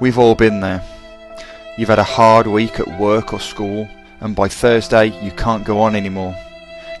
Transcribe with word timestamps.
We've 0.00 0.18
all 0.18 0.34
been 0.34 0.60
there. 0.60 0.82
You've 1.78 1.88
had 1.88 1.98
a 1.98 2.04
hard 2.04 2.46
week 2.46 2.80
at 2.80 3.00
work 3.00 3.32
or 3.32 3.40
school, 3.40 3.88
and 4.20 4.34
by 4.34 4.48
Thursday 4.48 5.06
you 5.24 5.30
can't 5.32 5.64
go 5.64 5.80
on 5.80 5.94
anymore. 5.94 6.36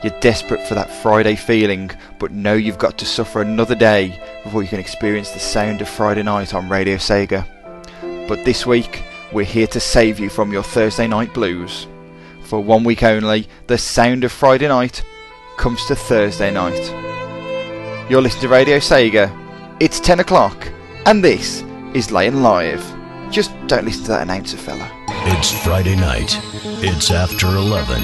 You're 0.02 0.18
desperate 0.20 0.66
for 0.66 0.74
that 0.74 0.90
Friday 0.90 1.36
feeling, 1.36 1.90
but 2.18 2.32
know 2.32 2.54
you've 2.54 2.78
got 2.78 2.98
to 2.98 3.04
suffer 3.04 3.42
another 3.42 3.74
day 3.74 4.20
before 4.44 4.62
you 4.62 4.68
can 4.68 4.80
experience 4.80 5.30
the 5.30 5.38
sound 5.38 5.80
of 5.80 5.88
Friday 5.88 6.22
night 6.22 6.54
on 6.54 6.68
Radio 6.68 6.96
Sega. 6.96 7.46
But 8.28 8.44
this 8.44 8.66
week, 8.66 9.02
we're 9.32 9.44
here 9.44 9.68
to 9.68 9.80
save 9.80 10.18
you 10.18 10.28
from 10.28 10.52
your 10.52 10.62
Thursday 10.62 11.06
night 11.06 11.32
blues. 11.34 11.86
For 12.44 12.60
one 12.60 12.84
week 12.84 13.02
only, 13.02 13.48
the 13.66 13.78
sound 13.78 14.24
of 14.24 14.32
Friday 14.32 14.68
night 14.68 15.04
comes 15.56 15.84
to 15.86 15.96
Thursday 15.96 16.50
night. 16.50 16.82
You're 18.10 18.22
listening 18.22 18.42
to 18.42 18.48
Radio 18.48 18.78
Sega. 18.78 19.30
It's 19.80 20.00
10 20.00 20.20
o'clock, 20.20 20.68
and 21.06 21.22
this 21.24 21.62
is 21.94 22.10
Late 22.10 22.28
and 22.28 22.42
Live. 22.42 22.82
Just 23.30 23.52
don't 23.66 23.84
listen 23.84 24.04
to 24.04 24.08
that 24.10 24.22
announcer 24.22 24.56
fella. 24.56 24.90
It's 25.08 25.50
Friday 25.62 25.94
night. 25.94 26.38
It's 26.82 27.10
after 27.10 27.46
11. 27.46 28.02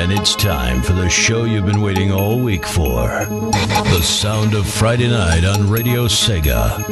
And 0.00 0.12
it's 0.12 0.34
time 0.34 0.82
for 0.82 0.92
the 0.92 1.08
show 1.08 1.44
you've 1.44 1.66
been 1.66 1.80
waiting 1.80 2.12
all 2.12 2.40
week 2.40 2.66
for. 2.66 3.08
The 3.08 4.00
sound 4.02 4.54
of 4.54 4.66
Friday 4.66 5.08
night 5.08 5.44
on 5.44 5.68
Radio 5.68 6.06
Sega. 6.06 6.84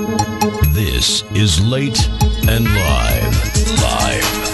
This 0.74 1.22
is 1.32 1.60
Late 1.60 2.08
and 2.48 2.64
Live. 2.64 3.80
Live. 3.82 4.48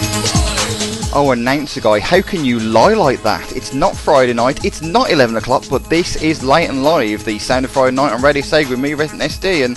Oh, 1.17 1.31
announcer 1.33 1.81
guy, 1.81 2.01
how 2.01 2.21
can 2.21 2.45
you 2.45 2.59
lie 2.59 2.95
like 2.95 3.23
that? 3.23 3.57
It's 3.57 3.73
not 3.73 3.97
Friday 3.97 4.33
night, 4.33 4.65
it's 4.65 4.83
not 4.83 5.11
11 5.11 5.37
o'clock, 5.37 5.65
but 5.71 5.85
this 5.89 6.21
is 6.23 6.43
Late 6.43 6.69
and 6.69 6.83
Live, 6.83 7.25
the 7.25 7.39
sound 7.39 7.65
of 7.65 7.71
Friday 7.71 7.95
night 7.95 8.13
on 8.13 8.21
Radio 8.21 8.43
Sega 8.43 8.71
with 8.71 8.81
me, 8.81 8.95
Resident 8.95 9.31
SD, 9.31 9.65
and 9.65 9.77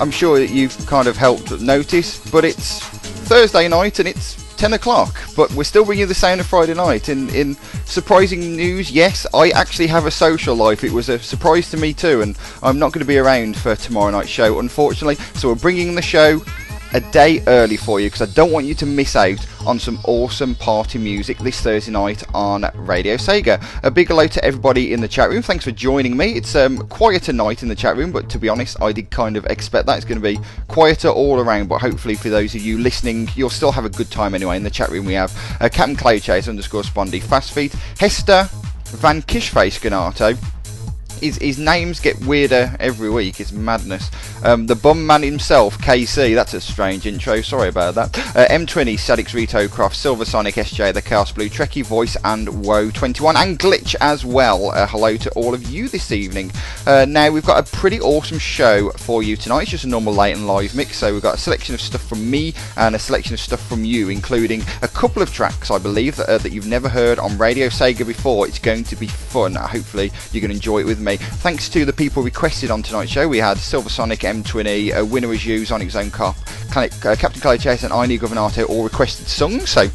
I'm 0.00 0.10
sure 0.10 0.38
that 0.38 0.50
you've 0.50 0.76
kind 0.86 1.06
of 1.06 1.16
helped 1.16 1.60
notice, 1.60 2.18
but 2.30 2.44
it's 2.44 2.80
Thursday 2.80 3.68
night 3.68 3.98
and 4.00 4.08
it's 4.08 4.34
10 4.56 4.72
o'clock, 4.72 5.16
but 5.36 5.52
we're 5.52 5.64
still 5.64 5.84
bringing 5.84 6.08
the 6.08 6.14
sound 6.14 6.40
of 6.40 6.46
Friday 6.46 6.74
night. 6.74 7.08
In, 7.08 7.28
in 7.34 7.54
surprising 7.84 8.56
news, 8.56 8.90
yes, 8.90 9.26
I 9.34 9.50
actually 9.50 9.86
have 9.88 10.06
a 10.06 10.10
social 10.10 10.54
life. 10.56 10.84
It 10.84 10.92
was 10.92 11.08
a 11.08 11.18
surprise 11.18 11.70
to 11.70 11.76
me 11.76 11.92
too, 11.92 12.22
and 12.22 12.36
I'm 12.62 12.78
not 12.78 12.92
going 12.92 13.00
to 13.00 13.06
be 13.06 13.18
around 13.18 13.56
for 13.56 13.76
tomorrow 13.76 14.10
night's 14.10 14.28
show, 14.28 14.58
unfortunately. 14.58 15.16
So 15.34 15.48
we're 15.48 15.54
bringing 15.56 15.94
the 15.94 16.02
show 16.02 16.40
a 16.94 17.00
day 17.00 17.42
early 17.48 17.76
for 17.76 17.98
you 17.98 18.08
because 18.08 18.22
I 18.22 18.32
don't 18.32 18.52
want 18.52 18.66
you 18.66 18.74
to 18.76 18.86
miss 18.86 19.16
out 19.16 19.44
on 19.66 19.80
some 19.80 19.98
awesome 20.04 20.54
party 20.54 20.96
music 20.98 21.38
this 21.38 21.60
Thursday 21.60 21.90
night 21.90 22.22
on 22.32 22.64
Radio 22.74 23.16
Sega. 23.16 23.62
A 23.82 23.90
big 23.90 24.08
hello 24.08 24.28
to 24.28 24.44
everybody 24.44 24.92
in 24.92 25.00
the 25.00 25.08
chat 25.08 25.28
room. 25.28 25.42
Thanks 25.42 25.64
for 25.64 25.72
joining 25.72 26.16
me. 26.16 26.34
It's 26.34 26.54
um, 26.54 26.78
quieter 26.88 27.32
night 27.32 27.64
in 27.64 27.68
the 27.68 27.74
chat 27.74 27.96
room, 27.96 28.12
but 28.12 28.30
to 28.30 28.38
be 28.38 28.48
honest, 28.48 28.80
I 28.80 28.92
did 28.92 29.10
kind 29.10 29.36
of 29.36 29.44
expect 29.46 29.86
that 29.86 29.96
it's 29.96 30.04
going 30.04 30.22
to 30.22 30.22
be 30.22 30.38
quieter 30.68 31.08
all 31.08 31.40
around. 31.40 31.68
But 31.68 31.80
hopefully, 31.80 32.14
for 32.14 32.28
those 32.28 32.54
of 32.54 32.62
you 32.62 32.78
listening, 32.78 33.28
you'll 33.34 33.50
still 33.50 33.72
have 33.72 33.84
a 33.84 33.90
good 33.90 34.10
time 34.12 34.34
anyway. 34.34 34.56
In 34.56 34.62
the 34.62 34.70
chat 34.70 34.90
room, 34.90 35.04
we 35.04 35.14
have 35.14 35.32
uh, 35.60 35.68
Captain 35.68 35.96
Cloudchase 35.96 36.48
underscore 36.48 36.82
Spondy, 36.82 37.20
Fast 37.20 37.52
Feet, 37.52 37.72
Hester, 37.98 38.48
Van 38.84 39.20
Kishface 39.22 39.80
Ganato 39.80 40.38
his, 41.24 41.36
his 41.38 41.58
names 41.58 42.00
get 42.00 42.20
weirder 42.20 42.76
every 42.78 43.08
week. 43.08 43.40
It's 43.40 43.50
madness. 43.50 44.10
Um, 44.44 44.66
the 44.66 44.74
bomb 44.74 45.06
man 45.06 45.22
himself, 45.22 45.78
KC. 45.78 46.34
That's 46.34 46.52
a 46.52 46.60
strange 46.60 47.06
intro. 47.06 47.40
Sorry 47.40 47.70
about 47.70 47.94
that. 47.94 48.18
Uh, 48.36 48.46
M20, 48.48 48.94
Sadix 48.94 49.32
Rito 49.32 49.66
Croft, 49.66 49.96
Silver 49.96 50.26
Sonic 50.26 50.56
SJ, 50.56 50.92
the 50.92 51.00
Chaos 51.00 51.32
Blue, 51.32 51.48
Trekkie 51.48 51.84
Voice, 51.84 52.16
and 52.24 52.48
Woe21, 52.48 53.36
and 53.36 53.58
Glitch 53.58 53.94
as 54.02 54.24
well. 54.24 54.70
Uh, 54.70 54.86
hello 54.86 55.16
to 55.16 55.30
all 55.30 55.54
of 55.54 55.66
you 55.70 55.88
this 55.88 56.12
evening. 56.12 56.52
Uh, 56.86 57.06
now 57.08 57.30
we've 57.30 57.46
got 57.46 57.66
a 57.66 57.76
pretty 57.76 58.00
awesome 58.00 58.38
show 58.38 58.90
for 58.90 59.22
you 59.22 59.34
tonight. 59.34 59.62
It's 59.62 59.70
just 59.70 59.84
a 59.84 59.88
normal 59.88 60.12
late 60.12 60.36
and 60.36 60.46
live 60.46 60.74
mix. 60.74 60.98
So 60.98 61.14
we've 61.14 61.22
got 61.22 61.36
a 61.36 61.40
selection 61.40 61.74
of 61.74 61.80
stuff 61.80 62.06
from 62.06 62.30
me 62.30 62.52
and 62.76 62.94
a 62.94 62.98
selection 62.98 63.32
of 63.32 63.40
stuff 63.40 63.66
from 63.66 63.82
you, 63.82 64.10
including 64.10 64.62
a 64.82 64.88
couple 64.88 65.22
of 65.22 65.32
tracks 65.32 65.70
I 65.70 65.78
believe 65.78 66.16
that, 66.16 66.28
uh, 66.28 66.38
that 66.38 66.52
you've 66.52 66.66
never 66.66 66.90
heard 66.90 67.18
on 67.18 67.38
Radio 67.38 67.68
Sega 67.68 68.06
before. 68.06 68.46
It's 68.46 68.58
going 68.58 68.84
to 68.84 68.96
be 68.96 69.06
fun. 69.06 69.54
Hopefully 69.54 70.12
you 70.32 70.42
can 70.42 70.50
enjoy 70.50 70.80
it 70.80 70.86
with 70.86 71.00
me. 71.00 71.13
Thanks 71.16 71.68
to 71.70 71.84
the 71.84 71.92
people 71.92 72.22
requested 72.22 72.70
on 72.70 72.82
tonight's 72.82 73.10
show, 73.10 73.28
we 73.28 73.38
had 73.38 73.58
Silver 73.58 73.88
Sonic, 73.88 74.20
M20, 74.20 75.00
uh, 75.00 75.04
Winner 75.04 75.28
Was 75.28 75.44
You, 75.44 75.64
Sonic 75.64 75.90
Zone 75.90 76.10
Cop, 76.10 76.36
uh, 76.76 76.88
Captain 76.90 77.40
Color 77.40 77.58
Chase, 77.58 77.84
and 77.84 77.92
I 77.92 78.06
Need 78.06 78.20
Governato 78.20 78.68
all 78.68 78.84
requested 78.84 79.26
songs. 79.26 79.70
So 79.70 79.88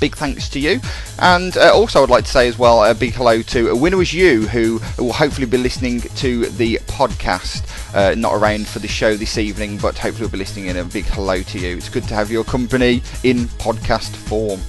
big 0.00 0.16
thanks 0.16 0.48
to 0.50 0.60
you. 0.60 0.80
And 1.18 1.56
uh, 1.56 1.72
also, 1.74 2.02
I'd 2.02 2.10
like 2.10 2.24
to 2.24 2.30
say 2.30 2.48
as 2.48 2.58
well 2.58 2.84
a 2.84 2.94
big 2.94 3.14
hello 3.14 3.42
to 3.42 3.70
a 3.70 3.76
winner 3.76 3.96
was 3.96 4.12
you, 4.12 4.46
who 4.48 4.80
will 4.98 5.12
hopefully 5.12 5.46
be 5.46 5.58
listening 5.58 6.00
to 6.00 6.46
the 6.46 6.76
podcast. 6.86 7.72
Uh, 7.94 8.14
not 8.14 8.34
around 8.34 8.66
for 8.66 8.78
the 8.78 8.88
show 8.88 9.16
this 9.16 9.38
evening, 9.38 9.78
but 9.78 9.96
hopefully 9.96 10.26
will 10.26 10.32
be 10.32 10.38
listening 10.38 10.66
in. 10.66 10.76
A 10.76 10.84
big 10.84 11.04
hello 11.06 11.42
to 11.42 11.58
you. 11.58 11.76
It's 11.76 11.88
good 11.88 12.06
to 12.08 12.14
have 12.14 12.30
your 12.30 12.44
company 12.44 13.02
in 13.24 13.46
podcast 13.58 14.14
form. 14.14 14.60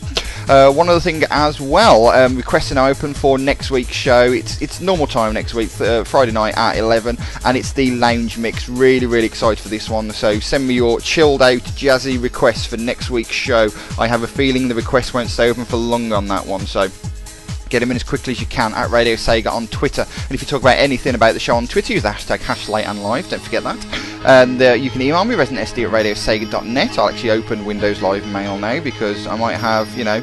Uh, 0.49 0.71
one 0.71 0.87
other 0.87 1.01
thing 1.01 1.23
as 1.29 1.59
well, 1.59 2.07
um, 2.07 2.37
requests 2.37 2.71
are 2.71 2.75
now 2.75 2.87
open 2.87 3.13
for 3.13 3.37
next 3.37 3.69
week's 3.69 3.91
show. 3.91 4.31
It's 4.31 4.61
it's 4.61 4.79
normal 4.79 5.05
time 5.05 5.33
next 5.33 5.53
week, 5.53 5.69
uh, 5.81 6.05
Friday 6.05 6.31
night 6.31 6.57
at 6.57 6.77
11, 6.77 7.17
and 7.43 7.57
it's 7.57 7.73
the 7.73 7.91
lounge 7.91 8.37
mix. 8.37 8.69
Really, 8.69 9.05
really 9.05 9.25
excited 9.25 9.61
for 9.61 9.67
this 9.67 9.89
one. 9.89 10.09
So 10.11 10.39
send 10.39 10.65
me 10.65 10.75
your 10.75 11.01
chilled 11.01 11.41
out, 11.41 11.59
jazzy 11.75 12.21
requests 12.21 12.65
for 12.65 12.77
next 12.77 13.09
week's 13.09 13.31
show. 13.31 13.67
I 13.99 14.07
have 14.07 14.23
a 14.23 14.27
feeling 14.27 14.69
the 14.69 14.75
requests 14.75 15.13
won't 15.13 15.29
stay 15.29 15.49
open 15.49 15.65
for 15.65 15.75
long 15.75 16.13
on 16.13 16.27
that 16.27 16.45
one. 16.45 16.65
So 16.65 16.87
get 17.69 17.79
them 17.79 17.91
in 17.91 17.95
as 17.95 18.03
quickly 18.03 18.31
as 18.33 18.39
you 18.39 18.47
can 18.47 18.73
at 18.73 18.89
Radio 18.89 19.15
Sega 19.15 19.51
on 19.51 19.67
Twitter. 19.67 20.01
And 20.01 20.31
if 20.31 20.41
you 20.41 20.47
talk 20.47 20.61
about 20.61 20.77
anything 20.77 21.15
about 21.15 21.33
the 21.33 21.39
show 21.39 21.55
on 21.55 21.67
Twitter, 21.67 21.93
use 21.93 22.03
the 22.03 22.09
hashtag 22.09 22.39
HashLateAndLive, 22.39 23.29
don't 23.29 23.41
forget 23.41 23.63
that. 23.63 23.85
And 24.25 24.61
uh, 24.61 24.73
you 24.73 24.89
can 24.89 25.01
email 25.01 25.23
me, 25.25 25.35
residentsd 25.35 25.85
at 25.85 25.91
radiosega.net. 25.91 26.97
I'll 26.97 27.09
actually 27.09 27.31
open 27.31 27.65
Windows 27.65 28.01
Live 28.01 28.27
Mail 28.27 28.57
now 28.57 28.81
because 28.81 29.27
I 29.27 29.35
might 29.35 29.55
have, 29.55 29.95
you 29.97 30.03
know, 30.03 30.21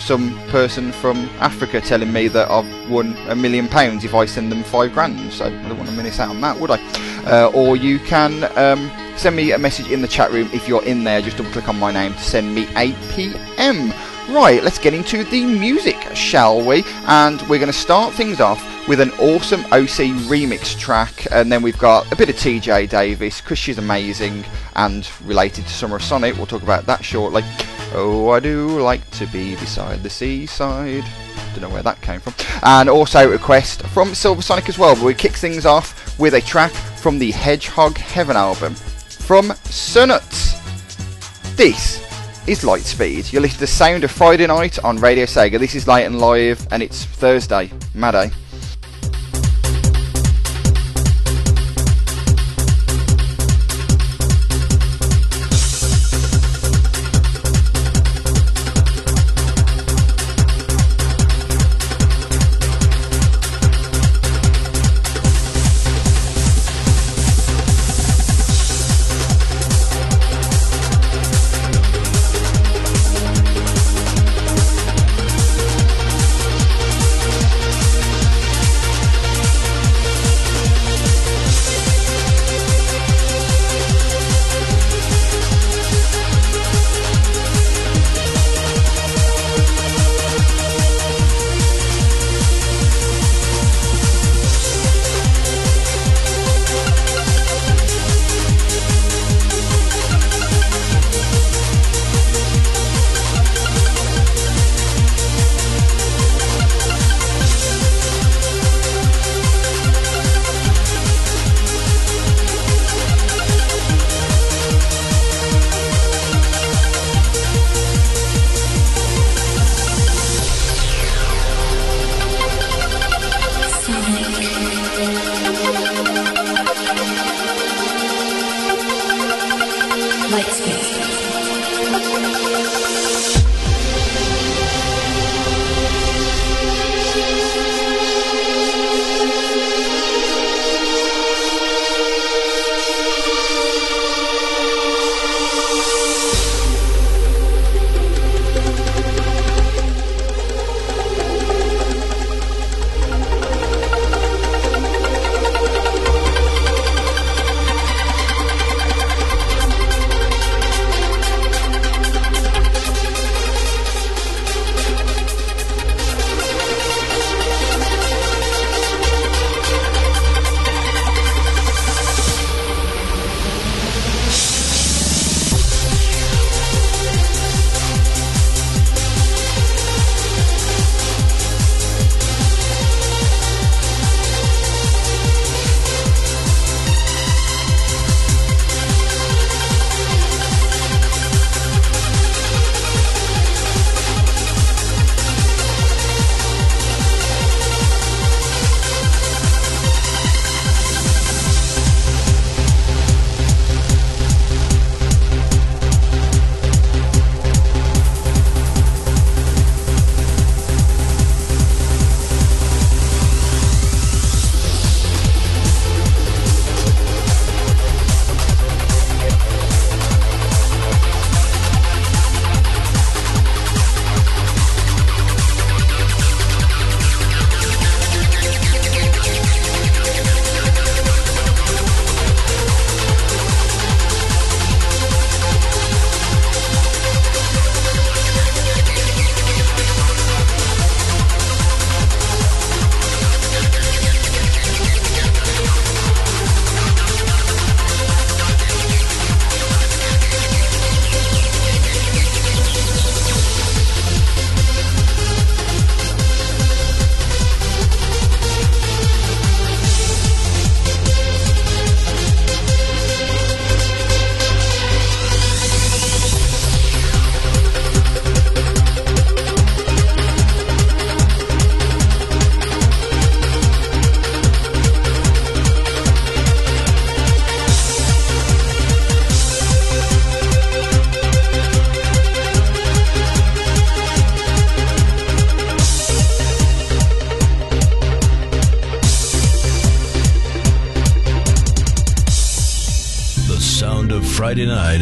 some 0.00 0.38
person 0.48 0.92
from 0.92 1.16
Africa 1.40 1.80
telling 1.80 2.12
me 2.12 2.28
that 2.28 2.50
I've 2.50 2.90
won 2.90 3.14
a 3.28 3.34
million 3.34 3.68
pounds 3.68 4.04
if 4.04 4.14
I 4.14 4.24
send 4.24 4.50
them 4.50 4.62
five 4.62 4.92
grand. 4.92 5.32
So 5.32 5.46
I 5.46 5.50
don't 5.50 5.76
want 5.76 5.90
to 5.90 5.96
miss 5.96 6.20
out 6.20 6.30
on 6.30 6.40
that, 6.40 6.58
would 6.58 6.70
I? 6.70 6.78
Uh, 7.26 7.50
or 7.54 7.76
you 7.76 7.98
can 7.98 8.44
um, 8.56 8.90
send 9.18 9.36
me 9.36 9.52
a 9.52 9.58
message 9.58 9.90
in 9.90 10.00
the 10.00 10.08
chat 10.08 10.30
room 10.30 10.48
if 10.52 10.68
you're 10.68 10.84
in 10.84 11.04
there. 11.04 11.20
Just 11.20 11.36
double 11.36 11.50
click 11.50 11.68
on 11.68 11.78
my 11.78 11.92
name 11.92 12.12
to 12.12 12.22
send 12.22 12.54
me 12.54 12.68
a 12.76 12.92
PM 13.12 13.92
Right, 14.28 14.62
let's 14.62 14.78
get 14.78 14.92
into 14.92 15.24
the 15.24 15.46
music, 15.46 15.96
shall 16.14 16.62
we? 16.62 16.84
And 17.06 17.40
we're 17.48 17.58
going 17.58 17.68
to 17.68 17.72
start 17.72 18.12
things 18.12 18.40
off 18.40 18.62
with 18.86 19.00
an 19.00 19.10
awesome 19.12 19.64
OC 19.66 20.12
remix 20.28 20.78
track, 20.78 21.26
and 21.32 21.50
then 21.50 21.62
we've 21.62 21.78
got 21.78 22.12
a 22.12 22.16
bit 22.16 22.28
of 22.28 22.36
TJ 22.36 22.90
Davis 22.90 23.40
because 23.40 23.58
she's 23.58 23.78
amazing 23.78 24.44
and 24.76 25.08
related 25.24 25.64
to 25.64 25.72
Summer 25.72 25.96
of 25.96 26.02
Sonic. 26.02 26.36
We'll 26.36 26.44
talk 26.44 26.62
about 26.62 26.84
that 26.84 27.02
shortly. 27.02 27.42
Oh, 27.94 28.28
I 28.28 28.40
do 28.40 28.78
like 28.80 29.10
to 29.12 29.26
be 29.28 29.54
beside 29.54 30.02
the 30.02 30.10
seaside. 30.10 31.04
Don't 31.52 31.62
know 31.62 31.70
where 31.70 31.82
that 31.82 32.02
came 32.02 32.20
from. 32.20 32.34
And 32.62 32.90
also 32.90 33.26
a 33.26 33.30
request 33.30 33.82
from 33.86 34.14
Silver 34.14 34.42
Sonic 34.42 34.68
as 34.68 34.78
well, 34.78 34.94
but 34.94 35.04
we 35.04 35.14
kick 35.14 35.32
things 35.32 35.64
off 35.64 36.18
with 36.18 36.34
a 36.34 36.42
track 36.42 36.72
from 36.72 37.18
the 37.18 37.30
Hedgehog 37.30 37.96
Heaven 37.96 38.36
album 38.36 38.74
from 38.74 39.54
Sir 39.64 40.06
NutS. 40.06 41.56
This 41.56 42.07
is 42.48 42.60
Lightspeed. 42.62 43.30
You're 43.30 43.42
listening 43.42 43.56
to 43.56 43.60
the 43.60 43.66
sound 43.66 44.04
of 44.04 44.10
Friday 44.10 44.46
night 44.46 44.82
on 44.82 44.96
Radio 44.96 45.26
Sega. 45.26 45.58
This 45.58 45.74
is 45.74 45.86
Late 45.86 46.06
and 46.06 46.18
Live, 46.18 46.66
and 46.70 46.82
it's 46.82 47.04
Thursday, 47.04 47.70
Mad 47.94 48.14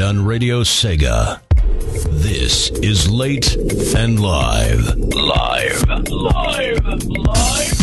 On 0.01 0.25
Radio 0.27 0.63
Sega. 0.63 1.41
This 2.11 2.71
is 2.71 3.09
Late 3.09 3.57
and 3.97 4.21
Live. 4.21 4.95
Live. 4.97 5.89
Live. 6.11 6.85
Live. 7.05 7.76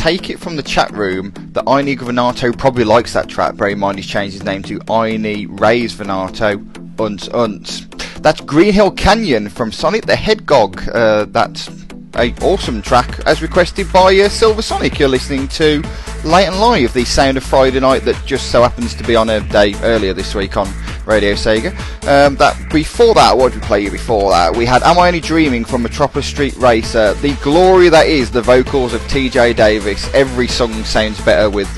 Take 0.00 0.30
it 0.30 0.40
from 0.40 0.56
the 0.56 0.62
chat 0.62 0.90
room 0.92 1.30
that 1.52 1.66
Ini 1.66 1.94
Granato 1.94 2.56
probably 2.56 2.84
likes 2.84 3.12
that 3.12 3.28
track. 3.28 3.54
Bear 3.56 3.68
in 3.68 3.78
mind 3.78 3.98
he's 3.98 4.06
changed 4.06 4.32
his 4.32 4.42
name 4.42 4.62
to 4.62 4.78
Ini 4.78 5.46
Reyes 5.60 5.92
Venato 5.92 6.56
Unts 6.56 7.28
Unts. 7.28 7.86
That's 8.22 8.40
Green 8.40 8.72
Hill 8.72 8.92
Canyon 8.92 9.50
from 9.50 9.70
Sonic 9.70 10.06
the 10.06 10.16
Hedgehog. 10.16 10.88
Uh, 10.88 11.26
that's 11.26 11.68
a 12.16 12.32
awesome 12.40 12.80
track 12.80 13.20
as 13.26 13.42
requested 13.42 13.92
by 13.92 14.18
uh, 14.20 14.30
Silver 14.30 14.62
Sonic. 14.62 14.98
You're 14.98 15.10
listening 15.10 15.48
to 15.48 15.82
Late 16.24 16.46
and 16.46 16.58
Live, 16.58 16.94
the 16.94 17.04
sound 17.04 17.36
of 17.36 17.44
Friday 17.44 17.80
night 17.80 18.02
that 18.04 18.16
just 18.24 18.50
so 18.50 18.62
happens 18.62 18.94
to 18.94 19.04
be 19.04 19.14
on 19.16 19.28
a 19.28 19.40
day 19.50 19.74
earlier 19.82 20.14
this 20.14 20.34
week 20.34 20.56
on 20.56 20.66
Radio 21.10 21.34
Sega. 21.34 21.72
Um, 22.06 22.36
that 22.36 22.56
before 22.72 23.14
that, 23.14 23.36
what 23.36 23.52
did 23.52 23.60
we 23.60 23.66
play 23.66 23.88
before 23.90 24.30
that? 24.30 24.56
We 24.56 24.64
had 24.64 24.82
Am 24.84 24.98
I 24.98 25.08
Only 25.08 25.20
Dreaming 25.20 25.64
from 25.64 25.82
Metropolis 25.82 26.26
Street 26.26 26.56
Racer. 26.56 27.14
The 27.14 27.34
glory 27.42 27.88
that 27.88 28.06
is 28.06 28.30
the 28.30 28.40
vocals 28.40 28.94
of 28.94 29.00
TJ 29.02 29.56
Davis. 29.56 30.08
Every 30.14 30.46
song 30.46 30.72
sounds 30.84 31.20
better 31.22 31.50
with 31.50 31.68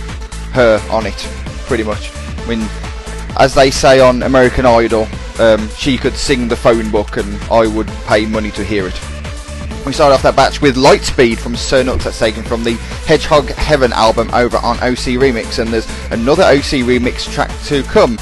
her 0.53 0.79
on 0.91 1.07
it, 1.07 1.17
pretty 1.67 1.83
much. 1.83 2.11
I 2.15 2.47
mean, 2.47 2.69
as 3.39 3.55
they 3.55 3.71
say 3.71 4.01
on 4.01 4.23
American 4.23 4.67
Idol, 4.67 5.09
um, 5.41 5.67
she 5.71 5.97
could 5.97 6.15
sing 6.15 6.49
the 6.49 6.57
phone 6.57 6.91
book 6.91 7.17
and 7.17 7.43
I 7.45 7.67
would 7.67 7.89
pay 8.07 8.27
money 8.27 8.51
to 8.51 8.62
hear 8.62 8.87
it. 8.87 9.01
We 9.87 9.93
started 9.93 10.15
off 10.15 10.23
that 10.23 10.37
batch 10.37 10.61
with 10.61 10.77
Lightspeed 10.77 11.39
from 11.39 11.57
Sir 11.57 11.83
NutS, 11.83 12.05
that's 12.05 12.19
taken 12.19 12.45
from 12.45 12.62
the 12.62 12.75
Hedgehog 13.07 13.49
Heaven 13.49 13.93
album 13.93 14.31
over 14.33 14.59
on 14.59 14.77
OC 14.77 15.19
Remix, 15.19 15.59
and 15.59 15.73
there's 15.73 15.89
another 16.12 16.45
OC 16.45 16.87
Remix 16.87 17.29
track 17.33 17.51
to 17.65 17.83
come, 17.83 18.17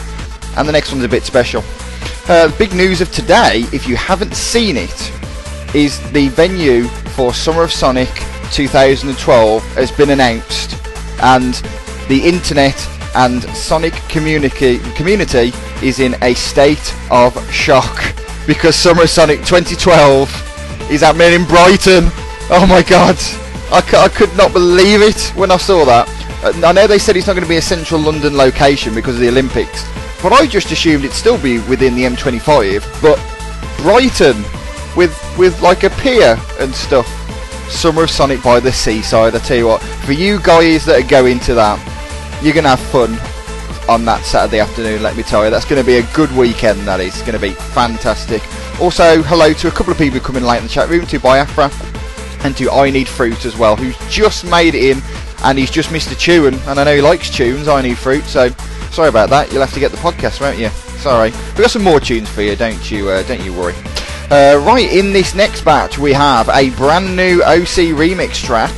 and 0.56 0.68
the 0.68 0.72
next 0.72 0.92
one's 0.92 1.04
a 1.04 1.08
bit 1.08 1.22
special. 1.22 1.62
Uh, 2.28 2.50
big 2.58 2.72
news 2.74 3.00
of 3.00 3.10
today, 3.12 3.64
if 3.72 3.88
you 3.88 3.96
haven't 3.96 4.34
seen 4.34 4.76
it, 4.76 5.12
is 5.74 5.98
the 6.12 6.28
venue 6.28 6.84
for 7.14 7.32
Summer 7.32 7.62
of 7.62 7.72
Sonic 7.72 8.08
2012 8.52 9.62
has 9.74 9.90
been 9.92 10.10
announced, 10.10 10.76
and 11.22 11.54
the 12.08 12.20
internet 12.24 12.76
and 13.16 13.42
Sonic 13.56 13.94
community 14.08 14.78
community 14.94 15.52
is 15.82 15.98
in 16.00 16.14
a 16.22 16.34
state 16.34 16.94
of 17.10 17.34
shock 17.52 18.14
because 18.46 18.76
Summer 18.76 19.02
of 19.02 19.10
Sonic 19.10 19.38
2012 19.40 20.90
is 20.90 21.02
happening 21.02 21.32
in 21.32 21.44
Brighton. 21.46 22.10
Oh 22.50 22.66
my 22.68 22.82
god. 22.82 23.16
I, 23.72 23.80
c- 23.82 23.96
I 23.96 24.08
could 24.08 24.36
not 24.36 24.52
believe 24.52 25.00
it 25.00 25.20
when 25.36 25.52
I 25.52 25.56
saw 25.56 25.84
that. 25.84 26.08
Uh, 26.42 26.66
I 26.66 26.72
know 26.72 26.88
they 26.88 26.98
said 26.98 27.16
it's 27.16 27.28
not 27.28 27.34
going 27.34 27.44
to 27.44 27.48
be 27.48 27.58
a 27.58 27.62
central 27.62 28.00
London 28.00 28.36
location 28.36 28.94
because 28.94 29.14
of 29.14 29.20
the 29.20 29.28
Olympics, 29.28 29.84
but 30.22 30.32
I 30.32 30.46
just 30.46 30.70
assumed 30.70 31.04
it'd 31.04 31.16
still 31.16 31.40
be 31.40 31.58
within 31.60 31.94
the 31.94 32.04
M25. 32.04 33.02
But 33.02 33.18
Brighton, 33.82 34.42
with 34.96 35.16
with 35.38 35.60
like 35.60 35.84
a 35.84 35.90
pier 35.90 36.38
and 36.58 36.74
stuff. 36.74 37.06
Summer 37.70 38.02
of 38.02 38.10
Sonic 38.10 38.42
by 38.42 38.58
the 38.58 38.72
seaside. 38.72 39.34
I 39.36 39.38
tell 39.38 39.56
you 39.56 39.66
what, 39.68 39.80
for 39.80 40.12
you 40.12 40.40
guys 40.40 40.84
that 40.86 41.04
are 41.04 41.08
going 41.08 41.38
to 41.40 41.54
that, 41.54 41.78
you're 42.42 42.52
gonna 42.52 42.70
have 42.70 42.80
fun 42.80 43.16
on 43.88 44.04
that 44.04 44.24
Saturday 44.24 44.60
afternoon. 44.60 45.02
Let 45.02 45.16
me 45.16 45.22
tell 45.22 45.44
you, 45.44 45.50
that's 45.50 45.64
going 45.64 45.82
to 45.82 45.86
be 45.86 45.96
a 45.96 46.14
good 46.14 46.30
weekend. 46.36 46.80
That 46.80 47.00
is 47.00 47.20
going 47.22 47.32
to 47.32 47.40
be 47.40 47.50
fantastic. 47.50 48.40
Also, 48.80 49.20
hello 49.22 49.52
to 49.52 49.68
a 49.68 49.70
couple 49.70 49.92
of 49.92 49.98
people 49.98 50.20
in 50.36 50.44
late 50.44 50.58
in 50.58 50.62
the 50.62 50.68
chat 50.68 50.88
room, 50.88 51.06
to 51.06 51.18
Biafra 51.18 51.70
and 52.44 52.56
to 52.56 52.70
I 52.70 52.90
Need 52.90 53.08
Fruit 53.08 53.44
as 53.44 53.56
well, 53.56 53.76
who's 53.76 53.96
just 54.08 54.44
made 54.44 54.74
it 54.74 54.96
in 54.96 55.02
and 55.42 55.58
he's 55.58 55.70
just 55.70 55.90
missed 55.90 56.12
a 56.12 56.14
tune. 56.14 56.54
And 56.54 56.78
I 56.78 56.84
know 56.84 56.94
he 56.94 57.02
likes 57.02 57.30
tunes, 57.30 57.66
I 57.66 57.82
Need 57.82 57.98
Fruit, 57.98 58.24
so 58.24 58.50
sorry 58.90 59.08
about 59.08 59.30
that. 59.30 59.52
You'll 59.52 59.60
have 59.60 59.74
to 59.74 59.80
get 59.80 59.90
the 59.90 59.98
podcast, 59.98 60.40
won't 60.40 60.58
you? 60.58 60.68
Sorry. 60.98 61.30
We've 61.30 61.56
got 61.56 61.70
some 61.70 61.82
more 61.82 62.00
tunes 62.00 62.28
for 62.28 62.42
you, 62.42 62.56
don't 62.56 62.90
you, 62.90 63.08
uh, 63.08 63.22
don't 63.24 63.42
you 63.42 63.52
worry. 63.52 63.74
Uh, 64.30 64.62
right, 64.64 64.88
in 64.90 65.12
this 65.12 65.34
next 65.34 65.64
batch, 65.64 65.98
we 65.98 66.12
have 66.12 66.48
a 66.50 66.70
brand 66.70 67.16
new 67.16 67.42
OC 67.42 67.96
remix 67.96 68.44
track 68.44 68.72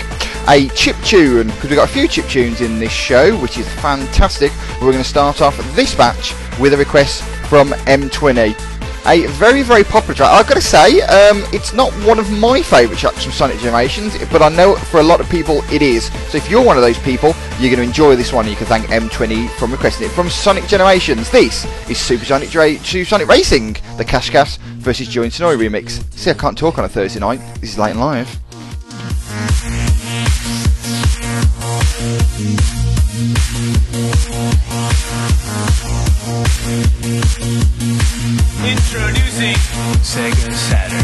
a 0.49 0.69
chip 0.71 0.97
tune 1.05 1.47
because 1.47 1.71
we've 1.71 1.77
got 1.77 1.89
a 1.89 1.93
few 1.93 2.09
chip 2.09 2.27
tunes 2.27 2.61
in 2.61 2.79
this 2.79 2.91
show, 2.91 3.37
which 3.39 3.59
is 3.59 3.69
fantastic. 3.75 4.51
We're 4.75 4.91
going 4.91 4.99
to 4.99 5.05
start 5.05 5.41
off 5.41 5.57
this 5.75 5.95
batch 5.95 6.35
with 6.59 6.75
a 6.75 6.77
request 6.77 7.23
from 7.49 7.69
M20 7.69 8.57
a 9.07 9.27
very, 9.27 9.63
very 9.63 9.85
popular 9.85 10.15
track. 10.15 10.31
I've 10.31 10.47
got 10.47 10.55
to 10.55 10.61
say, 10.61 11.01
um, 11.03 11.43
it's 11.53 11.73
not 11.73 11.93
one 12.07 12.19
of 12.19 12.31
my 12.31 12.63
favourite 12.63 12.99
tracks 12.99 13.25
from 13.25 13.33
Sonic 13.33 13.59
Generations, 13.59 14.17
but 14.31 14.43
I 14.43 14.49
know 14.49 14.77
for 14.77 15.01
a 15.01 15.03
lot 15.03 15.21
of 15.21 15.29
people 15.29 15.63
it 15.73 15.83
is. 15.83 16.07
So 16.31 16.39
if 16.39 16.49
you're 16.49 16.65
one 16.65 16.77
of 16.77 16.83
those 16.83 16.99
people, 17.01 17.33
you're 17.63 17.71
going 17.71 17.87
to 17.87 17.89
enjoy 17.89 18.17
this 18.17 18.33
one. 18.33 18.49
You 18.49 18.57
can 18.57 18.67
thank 18.67 18.87
M20 18.87 19.49
from 19.51 19.71
requesting 19.71 20.09
it 20.09 20.11
from 20.11 20.29
Sonic 20.29 20.67
Generations. 20.67 21.31
This 21.31 21.65
is 21.89 21.97
Super 21.97 22.25
Sonic, 22.25 22.51
Dra- 22.51 22.77
Super 22.79 23.09
Sonic 23.09 23.29
Racing, 23.29 23.77
the 23.97 24.05
Cash 24.05 24.31
Cash 24.31 24.57
versus 24.57 25.07
Joey 25.07 25.29
Tenori 25.29 25.57
remix. 25.57 26.03
See, 26.15 26.31
I 26.31 26.35
can't 26.35 26.59
talk 26.59 26.79
on 26.79 26.85
a 26.85 26.89
Thursday 26.89 27.21
night. 27.21 27.39
This 27.61 27.71
is 27.71 27.79
late 27.79 27.93
and 27.93 28.01
live. 28.01 28.29
Introducing 38.65 39.55
Sega 40.03 40.53
Saturn. 40.53 41.03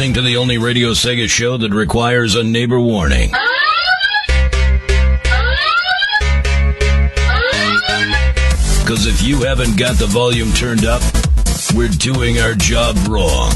Listening 0.00 0.14
to 0.14 0.22
the 0.22 0.38
only 0.38 0.56
Radio 0.56 0.92
Sega 0.92 1.28
show 1.28 1.58
that 1.58 1.74
requires 1.74 2.34
a 2.34 2.42
neighbor 2.42 2.80
warning. 2.80 3.28
Because 8.78 9.04
if 9.04 9.22
you 9.22 9.42
haven't 9.42 9.76
got 9.76 9.98
the 9.98 10.06
volume 10.08 10.52
turned 10.52 10.86
up, 10.86 11.02
we're 11.74 11.88
doing 11.88 12.38
our 12.38 12.54
job 12.54 12.96
wrong. 13.08 13.50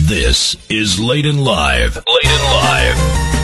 This 0.00 0.54
is 0.68 1.00
Late 1.00 1.24
and 1.24 1.42
Live. 1.42 1.96
Late 1.96 2.26
and 2.26 2.42
Live. 2.42 3.37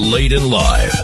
Late 0.00 0.32
and 0.32 0.46
Live. 0.46 0.99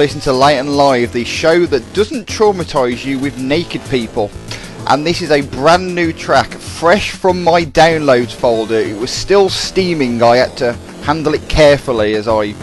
Listening 0.00 0.22
to 0.22 0.32
Late 0.32 0.58
and 0.58 0.78
Live, 0.78 1.12
the 1.12 1.24
show 1.24 1.66
that 1.66 1.92
doesn't 1.92 2.26
traumatise 2.26 3.04
you 3.04 3.18
with 3.18 3.36
naked 3.36 3.82
people. 3.90 4.30
And 4.86 5.06
this 5.06 5.20
is 5.20 5.30
a 5.30 5.42
brand 5.42 5.94
new 5.94 6.10
track, 6.10 6.48
fresh 6.52 7.10
from 7.10 7.44
my 7.44 7.66
downloads 7.66 8.32
folder. 8.32 8.76
It 8.76 8.98
was 8.98 9.10
still 9.10 9.50
steaming. 9.50 10.22
I 10.22 10.36
had 10.36 10.56
to 10.56 10.72
handle 11.02 11.34
it 11.34 11.46
carefully 11.50 12.14
as 12.14 12.28
I 12.28 12.54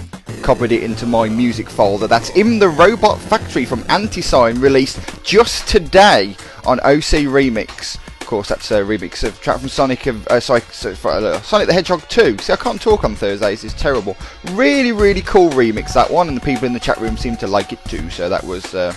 copied 0.42 0.72
it 0.72 0.82
into 0.82 1.06
my 1.06 1.30
music 1.30 1.70
folder. 1.70 2.08
That's 2.08 2.32
In 2.32 2.58
the 2.58 2.70
Robot 2.70 3.20
Factory 3.20 3.66
from 3.66 3.86
Anti-Sign, 3.88 4.60
released 4.60 5.00
just 5.24 5.68
today 5.68 6.36
on 6.66 6.80
OC 6.80 7.28
Remix. 7.30 7.97
Course, 8.28 8.50
that's 8.50 8.72
a 8.72 8.82
remix 8.82 9.24
of 9.24 9.40
track 9.40 9.58
from 9.60 9.70
Sonic 9.70 10.06
of 10.06 10.28
uh, 10.28 10.42
sorry, 10.42 10.60
so- 10.70 10.92
uh, 11.08 11.42
Sonic 11.44 11.68
the 11.68 11.74
Hedgehog 11.74 12.06
2. 12.10 12.38
See, 12.40 12.52
I 12.52 12.58
can't 12.58 12.82
talk 12.82 13.06
on 13.06 13.16
Thursdays. 13.16 13.64
It's 13.64 13.74
terrible. 13.74 14.18
Really, 14.52 14.92
really 14.92 15.22
cool 15.22 15.50
remix 15.52 15.94
that 15.94 16.12
one, 16.12 16.28
and 16.28 16.36
the 16.36 16.42
people 16.42 16.66
in 16.66 16.74
the 16.74 16.80
chat 16.80 16.98
room 16.98 17.16
seem 17.16 17.38
to 17.38 17.48
like 17.48 17.72
it 17.72 17.80
too. 17.86 18.10
So 18.10 18.28
that 18.28 18.44
was. 18.44 18.76
Uh, 18.76 18.94